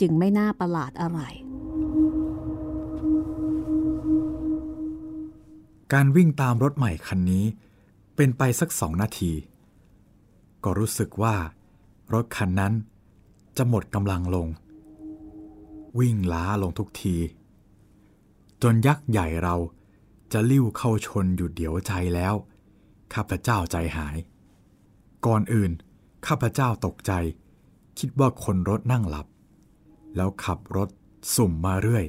[0.00, 1.20] จึงไม่น่าประหลาดอะไร
[5.92, 7.44] การวิ่งตามรถใหม่คันนี้
[8.16, 9.32] เป็นไปสักสองนาที
[10.64, 11.36] ก็รู้สึกว่า
[12.14, 12.72] รถคันนั้น
[13.56, 14.48] จะหมดกำลังลง
[15.98, 17.16] วิ่งล้าลงทุกที
[18.62, 19.54] จนยักษ์ใหญ่เรา
[20.34, 22.34] จะลิ้วเข้าชนอยู่เดี๋ยวใจแล้ว
[23.14, 24.16] ข้าพเจ้าใจหาย
[25.26, 25.72] ก่อนอื่น
[26.26, 27.12] ข้าพเจ้าตกใจ
[27.98, 29.26] คิดว่าคนรถนั่งหลับ
[30.16, 30.88] แล้วขับรถ
[31.34, 32.06] สุ่มมาเรื่อย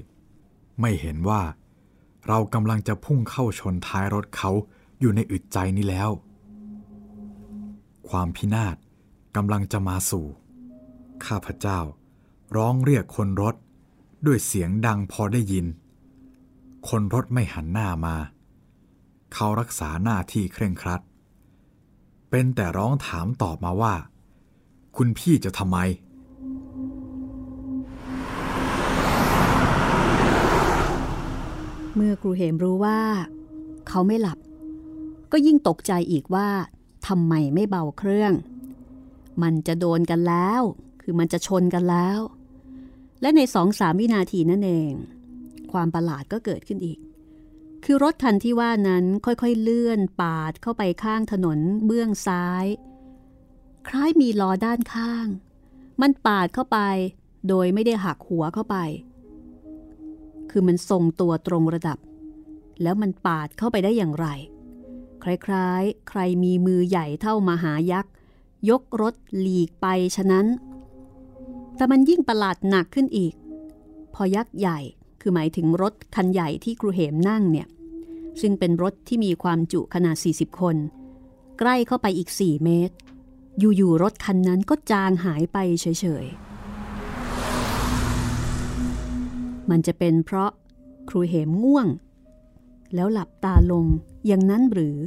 [0.81, 1.41] ไม่เห็นว่า
[2.27, 4.51] เรากำลังจะพุ่งเข้าชนท้ายรถเขา
[4.99, 6.09] อยู่ในอึดใจนี้แล้ว
[8.09, 8.75] ความพินาศ
[9.35, 10.25] กำลังจะมาสู่
[11.25, 11.79] ข้าพเจ้า
[12.55, 13.55] ร้องเรียกคนรถ
[14.25, 15.65] ด้วยเสียงดังพอได้ยิน
[16.89, 18.15] คนรถไม่หันหน้ามา
[19.33, 21.01] เขารักษาหน้าที่เคร่งครัด
[22.29, 23.93] เป็นแต่ร้องถามตอบมาว่า
[24.97, 25.77] คุณพี่จะทำไม
[31.95, 32.99] เมื่อครูเหมรู้ว่า
[33.87, 34.37] เขาไม่หลับ
[35.31, 36.49] ก็ยิ่งตกใจอีกว่า
[37.07, 38.33] ทำไมไม่เบาเครื่อง
[39.43, 40.61] มันจะโดนกันแล้ว
[41.01, 42.19] คือมันจะชนกันแล้ว
[43.21, 44.93] และในสองสามวินาทีนั่นเอง
[45.75, 46.99] ความประหลาดก็เกิดขึ้นอีก
[47.83, 52.65] คือรถคันที่ว่านั้นค่อยๆเลื่อนปาดเข้าไปข้างถนนเบื้องซ้าย
[53.87, 55.27] คล้ายมีล้อด้านข้าง
[56.01, 56.79] มันปาดเข้าไป
[57.47, 58.77] โดยไม่ได้หักหัวเข้าไป
[60.49, 61.97] คือมันทรงตัวตรงระดับ
[62.81, 64.27] แล้วมันปาดเข้าไปได้อย่างไร
[65.23, 68.11] คล้ายๆ ใครมีมือใหญ่เท่ามหายักษ์
[68.69, 70.45] ยกรถหลีกไปฉะนั้น
[71.75, 73.33] แต่มันยิ่งประหลาดหนักขึ้นอีก
[74.13, 74.79] พอยักษ์ใหญ่
[75.27, 77.67] คือหมายถึงรถคันใหญ่ที่ครูเหมนั่งเนี่ย
[78.41, 80.75] ซึ่งเป็นรถที่มีความจุขนาด 40 คน
[81.59, 82.95] ใกล้เข้าไปอีก 4 เมตร
[83.59, 85.85] อยู่ๆรถคันนั้นก็จางหายไปเฉ
[86.23, 90.51] ยๆ มันจะเป็นเพราะ
[91.09, 91.87] ครูเหมง่วง
[92.95, 93.85] แล้วหลับตาลง
[94.27, 94.97] อย่างนั้นหรือ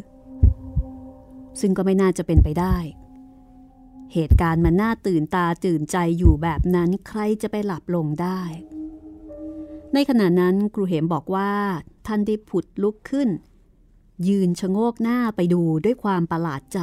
[1.60, 2.76] ซึ่งก็ไม่น่าจะเป็นไปได้
[4.14, 8.42] เหตุการณ์มันน่าตื่นตาตื่นใจอยู่แบบนั้นใครจะไปหลับลงได้
[9.94, 11.50] ในขณะนั้นครูเหมบอกว่า
[12.06, 13.28] ท่านได้ผุดลุกขึ้น
[14.28, 16.80] ยืนชะโงกหน้าไปดูด้วยความประหลาดใจ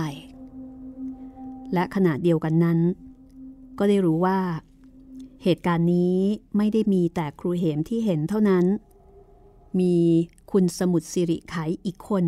[1.74, 2.80] และขณะเดียวกันนั้น
[3.78, 4.40] ก็ได้รู้ว่า
[5.44, 6.18] เหตุการณ์นี้
[6.58, 8.66] ไม่ได้มีแต่ครูเหมที่เห็นเท่านั้น
[9.80, 9.96] มี
[10.52, 12.26] คุณสมุทรสิริไขอีกคน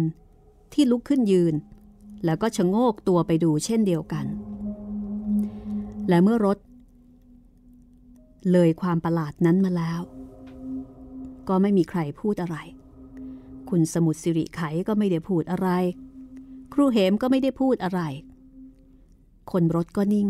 [0.74, 1.56] ที่ลุกขึ้นยืน
[2.26, 4.26] แล้วก็ชะโงกตัวไปดูเช่นเดียวกัน
[6.10, 6.58] และเมื่อรถ
[8.52, 10.02] เลยความประหลาดนั้นมาแล้ว
[11.50, 12.58] ก็ไม่มีใครพูดอะไร
[13.70, 15.70] คุณสมุทรสิริไขก็ไม่ได้พูดอะไร
[16.74, 18.02] ครูเหมก็ไม่ได้พูดอะไร
[19.52, 20.30] คนรถก็นิ่ง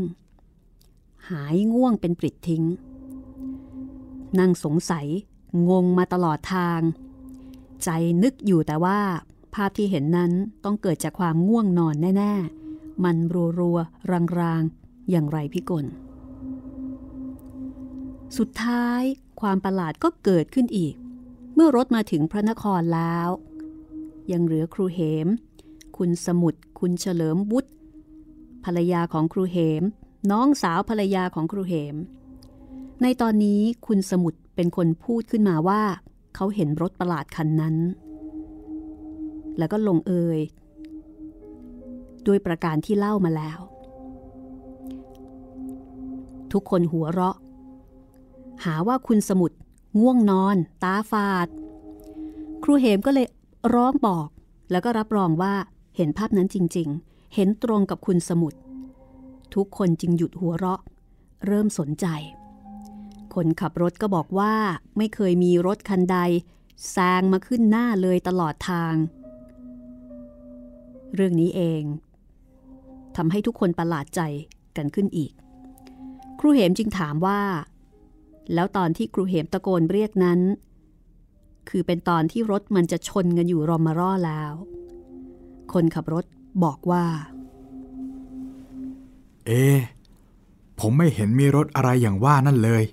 [1.30, 2.64] หายง่วงเป็นปริดทิ้ง
[4.40, 5.08] นั่งสงสัย
[5.70, 6.82] งงมาตลอดทาง
[7.84, 7.90] ใจ
[8.24, 9.00] นึกอยู่แต่ว่า
[9.54, 10.32] ภาพที่เห็นนั้น
[10.64, 12.34] ต้องเกิดจากความง่วงนอนแน่
[12.70, 13.18] ๆ มัน
[13.60, 15.86] รัวๆรางๆ อย่างไรพิกล
[18.38, 19.02] สุดท้าย
[19.42, 20.96] ความประหลาดก็เกิดขึ้นอีก
[21.60, 23.30] เมื่อรถมาถึงพระนครแล้ว
[24.32, 25.28] ยังเหลือครูเหม
[25.98, 27.70] คุณสมุทรคุณเฉลิมวุฒิ
[28.64, 29.84] ภรรยาของครูเหม
[30.32, 31.96] น้องสาวภรรยาของครูเหม
[33.02, 35.82] ในตอนนี้คุณสมุทรเป็นคนพูดขึ้นมาว่า
[36.36, 37.76] เขาเห็นรถประหลาดคันนั้น
[39.58, 40.40] แล้วก็ลงเอย
[42.28, 43.60] ด้วยประการที่เล่ามาแล้ว
[46.52, 47.38] ทุกคนหัวเราะ
[48.66, 49.58] หาว่าคุณสมุทร
[50.00, 51.48] ง่วงนอน ตาฝาด
[52.64, 53.28] ครูเหมก็เลย
[53.74, 54.28] ร้องบอก
[54.72, 55.54] แล้วก็รับรองว่า
[55.96, 58.60] เห็นภาพนั้นจริง ๆ เห็นตรงกับคุณสมุทร
[59.54, 60.82] ทุกคนจึงหยุดหัวเราะ
[61.46, 62.06] เริ่มสนใจ
[63.34, 64.54] คนขับรถก็บอกว่า
[64.98, 66.18] ไม่เคยมีรถคันใด
[66.92, 68.96] แซงมาขึ้นหน้าเลยตลอดทาง
[71.14, 71.84] เรื่องนี้เอง
[73.16, 74.22] ทำให้ทุกคนประหลาดใจ
[74.78, 75.32] กันขึ้นอีก
[76.40, 77.42] ครูเหมจึงถามว่า
[78.54, 80.40] แล้วตอนที่ครูเหมตะโกนเรียกนั้น
[81.70, 84.54] คือเป็นตอนที่รถมันจะชนกันอยู่รอมารอแล้ว
[85.74, 86.26] คนขับรถ
[86.64, 87.06] บอกว่า
[89.46, 89.52] เอ
[90.80, 92.84] ผมไม่เห็นมีรถอะไรอย่างว่านั่นเลย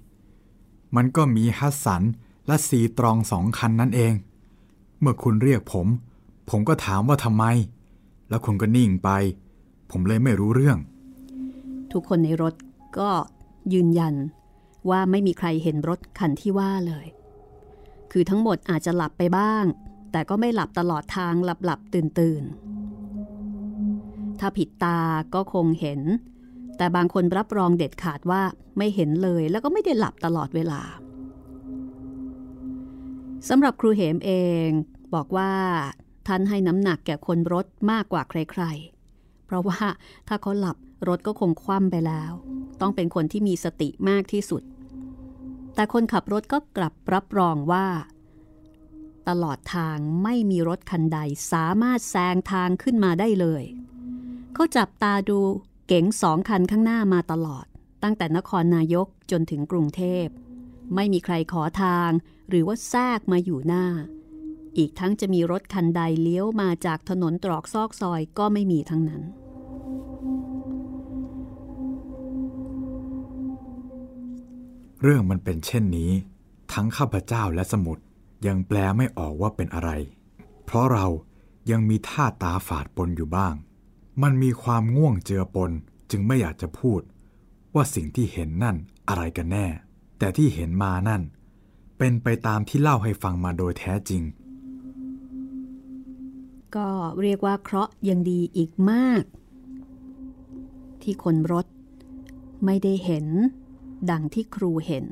[0.97, 2.03] มันก็มีฮัสสัน
[2.47, 4.15] และซีตรองสองคันนั่นเอง
[5.01, 5.87] เมื่อคุณเรียกผม
[6.51, 7.45] ผมก็ถามว่าทำไม
[8.29, 9.11] แล้วคุณก็นิ่งไป
[9.91, 10.79] ผมเลยไม่รู้เรื่อง
[11.93, 12.55] ทุกคนในรถ
[12.99, 13.11] ก็
[13.73, 14.15] ยืนยัน
[14.91, 17.07] ว่าไม่มีใครเห็นรถคันที่ว่าเลย
[18.13, 19.65] คือทั้งหมดอาจจะหลับไปบ้าง
[20.13, 22.43] แต่ก็ไม่หลับตลอดทางหลับหลับตื่นตื่น
[24.41, 25.01] ถ้าผิดตา
[25.35, 26.01] ก็คงเห็น
[26.77, 28.43] แต่บางคนรับรองเด็ดขาดว่า
[28.79, 30.83] ไม่เห็นเลยแล้วก็ไม่ได้หลับตลอดเวลา
[33.49, 34.33] สำหรับครูเหมเอ
[34.67, 34.69] ง
[35.15, 35.53] บอกว่า
[36.27, 39.81] ท่านให้น้ำหนักแก่คนรถมากกว่าใครๆ เพราะว่า
[40.29, 40.77] ถ้าเขาหลับ
[41.09, 42.33] รถก็คงคว่ำไปแล้ว
[42.81, 44.63] ต้องเป็นคนที่มีสติมากที่สุด
[45.75, 47.87] แต่คนขับรถก็กลับรับรองว่า
[49.29, 51.19] ตลอดทางไม่มีรถคันใด
[51.53, 53.65] สามารถแซงทางขึ้นมาได้เลย
[54.55, 55.39] เขาจับตาดู
[55.87, 57.67] เก๋งสองคันข้างหน้ามาตลอด
[58.03, 60.27] ตั้งแต่นครนายกจนถึงกรุงเทพ
[60.95, 62.11] ไม่มีใครขอทาง
[62.49, 63.87] หรือว่าแทรกมาอยู่หน้า
[64.79, 69.23] อีกทั้งจะมีรถคันใดเลี้ยวมาจากถนนตรอกซอกซอยก็ไม่มีทั้งนั้น
[75.07, 76.13] เรื่องมันเป็นเช่นนี้
[76.73, 77.99] ทั้งข้าพเจ้าและสมุด
[78.47, 79.91] ยังแปลไม่ออกว่าเป็นอะไร
[80.65, 81.07] เพราะเรา
[81.71, 83.55] ยังมีท่าตาฝาดปนอยู่บ้าง
[84.23, 85.71] มันมีความง่วงเจือปน
[86.11, 87.01] จึงไม่อยากจะพูด
[87.75, 88.77] ว่าสิ่งที่เห็นนั่น
[89.09, 89.67] อะไรกันแน่
[90.19, 91.23] แต่ที่เห็นมานั่น
[91.99, 94.23] เป็นไปตามที่เล่าให้ฟังมาโดยแท้จริง
[96.77, 96.89] ก็
[97.21, 99.25] เรียกว่าเคราะห์ยังดีอีกมาก
[101.03, 101.67] ที่คนรถ
[102.65, 103.27] ไม่ได้เห็น
[104.11, 105.07] ดังที่ครูเห็น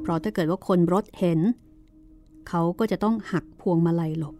[0.00, 1.40] เพราะถ้าเกิดว่าคนรถเห็น
[2.48, 4.36] เขาก็จะต้องหักพวงมาลัยหลบ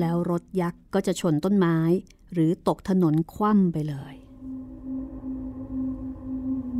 [0.00, 1.78] แล้วรถยักษ์ก็จะชนต้นไม้
[2.32, 4.14] หรือตกถนนคว่ำไปเลย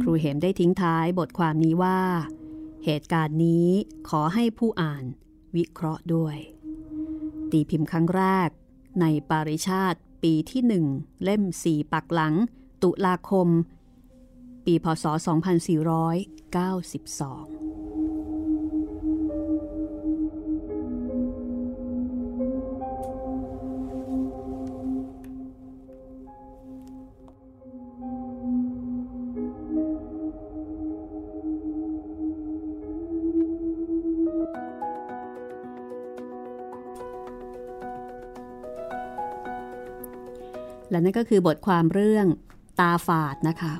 [0.00, 2.00] ครูเหมได้ทิ้งท้ายบทความนี้ว่า
[2.84, 3.68] เหตุการณ์นี้
[4.08, 5.04] ขอให้ผู้อ่าน
[5.56, 6.36] วิเคราะห์ด้วย
[7.50, 8.48] ตีพิมพ์ครั้งแรก
[9.00, 10.84] ในปาริชาติปีที่หนึ่ง
[11.22, 12.34] เล่มสี่ปักหลัง
[12.82, 13.48] ตุลาคม
[14.66, 17.64] ปีพศ 2492
[40.94, 42.26] และนั่นก็คือบทความเรื่อง
[42.80, 43.74] ตาฝาดนะคะ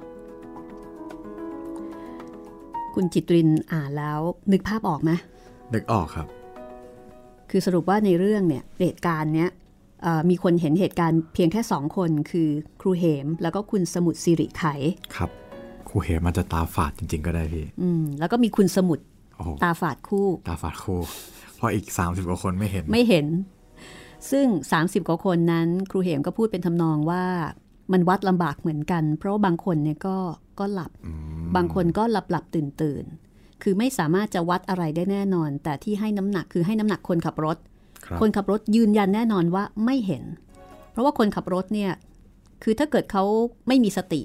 [2.95, 4.21] คุณจิตรินอ่านแล้ว
[4.53, 5.11] นึกภาพออกไหม
[5.75, 6.27] นึกออกครับ
[7.51, 9.51] คือสรุปว่าในเรื่องเนี่ยเหตุการณ์เนี้ย
[10.03, 12.49] เอ่อมีคนเห็นเหตุการณ์เพียงแค่สองคนคือ
[12.81, 14.65] ครูเหม แล้วก็คุณสมุทรสิริไข
[15.17, 15.31] ครับ
[15.89, 19.05] ครูเหมมันจะตาฝาดจริง ๆ ก็ได้พี่อืมแล้วก็มีคุณสมุทร
[19.37, 21.01] โอ้โหตาฝาดคู่ ตาฝาดคู่
[21.57, 23.27] เพราะอีก 30 กว่าคนไม่เห็นไม่เห็น
[24.31, 24.47] ซึ่ง
[24.79, 27.25] 30 กว่าคนนั้น ครูเหมก็พูดเป็นทำนองว่า
[27.93, 30.17] มันวัดลำบากเหมือนกัน เพราะว่าบางคนเนี่ยก็
[30.61, 30.91] ก็หลับ
[31.57, 37.57] บางคนก็หลับหลับตื่นตื่นๆคือไม่สามารถจะวัดอะไรได้แน่นอน แต่ที่ให้น้ำหนักคือให้น้ำหนักคนขับรถ
[38.07, 40.25] ครับคนขับรถยืนยันแน่นอนว่าไม่เห็น
[40.91, 41.93] เพราะว่าคนขับรถเนี่ย
[42.63, 43.25] คือถ้าเกิดเขา
[43.69, 44.21] ไม่มีสติ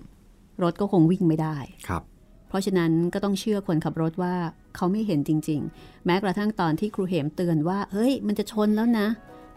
[0.64, 1.58] รถก็คงวิ่งไม่ได้
[1.88, 2.04] ครับ
[2.50, 4.36] เพราะฉะนั้นก็ต้องเชื่อคนขับรถว่า
[4.76, 9.08] เขาไม่เห็นจริง ๆ แม้กระทั่งตอนที่ครูเหมเตือนว่า เฮ้ย มันจะชนแล้วนะ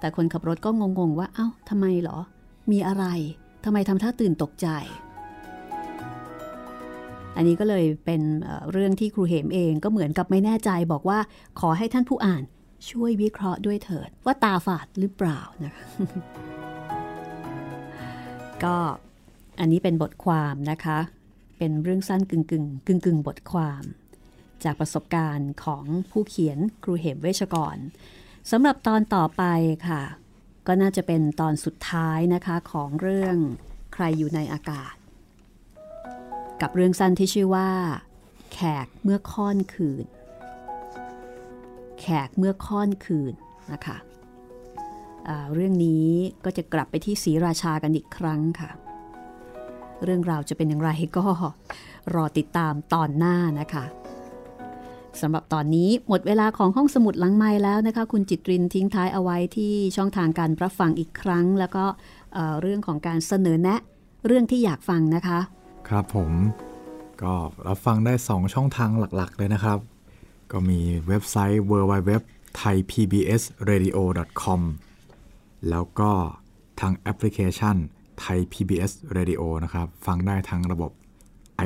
[0.00, 2.18] แต่คนขับรถก็งงๆว่า เอ้าทำไมเหรอ
[2.72, 3.04] มีอะไร
[3.64, 4.68] ทำไมทำท่าตื่นตกใจ
[7.36, 8.22] อันนี้ก็เลยเป็น
[8.72, 11.18] เรื่องที่ครูเหมเองก็เหมือนกับไม่แน่ใจบอกว่า
[11.60, 12.42] ขอให้ท่านผู้อ่าน
[12.90, 15.84] ช่วยวิเคราะห์ด้วยเถิด ว่าตาฝาดหรือเปล่านะคะ
[18.64, 18.76] ก็
[19.60, 20.98] อันนี้เป็นบทความนะคะ
[21.58, 23.82] เป็นเรื่องสั้นกึ่งกึ่งกึ่งกึ่งบทความ
[24.64, 27.76] จากประสบการณ์ของผู้เขียนครูเหมเวชกร
[28.50, 29.42] สำหรับตอนต่อไป
[29.88, 30.02] ค่ะ
[30.66, 33.36] ก็น่าจะเป็นตอนสุดท้ายนะคะของเรื่อง
[33.94, 34.94] ใครอยู่ในอากาศ
[36.62, 37.68] กับเรื่องสั้นที่ชื่อว่า
[38.52, 40.04] แขกเมื่อค่อนคืน
[42.00, 43.32] แขกเมื่อค่อนคืน
[43.72, 43.96] นะคะ
[45.54, 46.08] เรื่องนี้
[46.44, 48.70] ก็จะกลับไปที่ศรีราชากันอีกครั้งค่ะ
[50.04, 51.26] เรื่องราวจะเป็นอย่างไรก็
[52.14, 53.84] รอติดตามตอนหน้านะคะ
[55.20, 61.84] สำหรับตอนนี้หมดเวลาของห้องสมุดหลังไม้แล้วนะคะ คุณจิตรินทิ้งท้ายเอาไว้ที่ช่องทางการรับฟังอีกครั้ง แล้วก็
[62.32, 63.80] เเรื่องของการเสนอแนะ
[64.26, 65.40] เรื่องที่อยากฟังนะคะ
[65.92, 66.32] ครับผม
[67.22, 67.34] ก็
[67.68, 69.78] รับฟังได้ 2 ช่องทางหลักๆ เลยนะครับ
[70.52, 72.10] ก็มีเว็บไซต์ www
[72.60, 74.60] thaipbsradio.com
[75.70, 76.10] แล้วก็
[76.80, 77.76] ทางแอปพลิเคชัน
[78.24, 80.92] Thai PBS Radio นะครับ ฟังได้ทั้งระบบ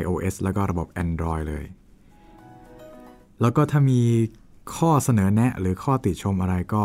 [0.00, 1.64] iOS แล้วก็ระบบ Android เลย
[3.40, 4.00] แล้วก็ถ้ามี
[4.76, 6.84] ข้อเสนอแนะหรือข้อติชมอะไรก็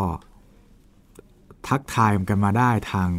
[1.68, 3.10] ทักทายกันมาได้ทาง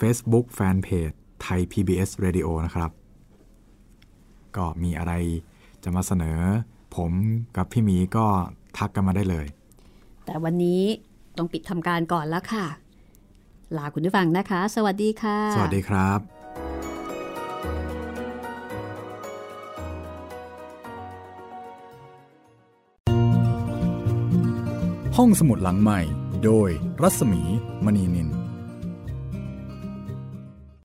[0.00, 2.92] Facebook Fanpage Thai PBS Radio นะครับ
[4.58, 5.12] ก็มีอะไร
[5.82, 6.40] จะมาเสนอ
[6.96, 7.12] ผม
[7.56, 8.26] กับพี่หมีก็
[8.78, 9.46] ทักกันมาได้เลย
[10.24, 10.82] แต่วันนี้
[11.36, 12.66] ต้องปิดทำการก่อนแล้วค่ะ
[13.76, 16.20] ลาคุณผู้ฟังนะคะ สวัสดีค่ะ สวัสดีครับ
[25.16, 26.00] ห้องสมุดหลังใหม่
[26.44, 26.68] โดย
[27.02, 27.42] รัศมี
[27.84, 28.28] มณีนิน